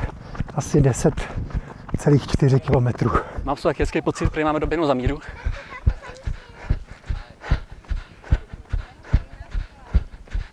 asi 0.54 0.80
10,4 0.80 2.60
kilometrů. 2.60 3.10
Mám 3.44 3.56
z 3.56 3.62
toho 3.62 3.70
taky 3.70 3.82
hezký 3.82 4.02
pocit, 4.02 4.30
protože 4.30 4.44
máme 4.44 4.60
doběhnout 4.60 4.86
za 4.86 4.94
míru. 4.94 5.20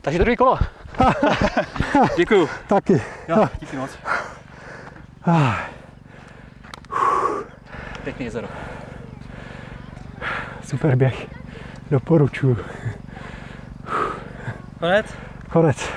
Takže 0.01 0.19
druhý 0.19 0.37
kolo. 0.37 0.59
Děkuju. 2.17 2.49
Taky. 2.67 3.01
Jo, 3.27 3.49
díky 3.59 3.77
moc. 3.77 3.91
Pěkný 8.03 8.25
jezero. 8.25 8.47
Super 10.63 10.95
běh. 10.95 11.36
Doporučuju. 11.91 12.57
Konec? 14.79 15.05
Konec. 15.49 15.89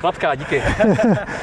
Klapka, 0.00 0.34
díky. 0.38 0.62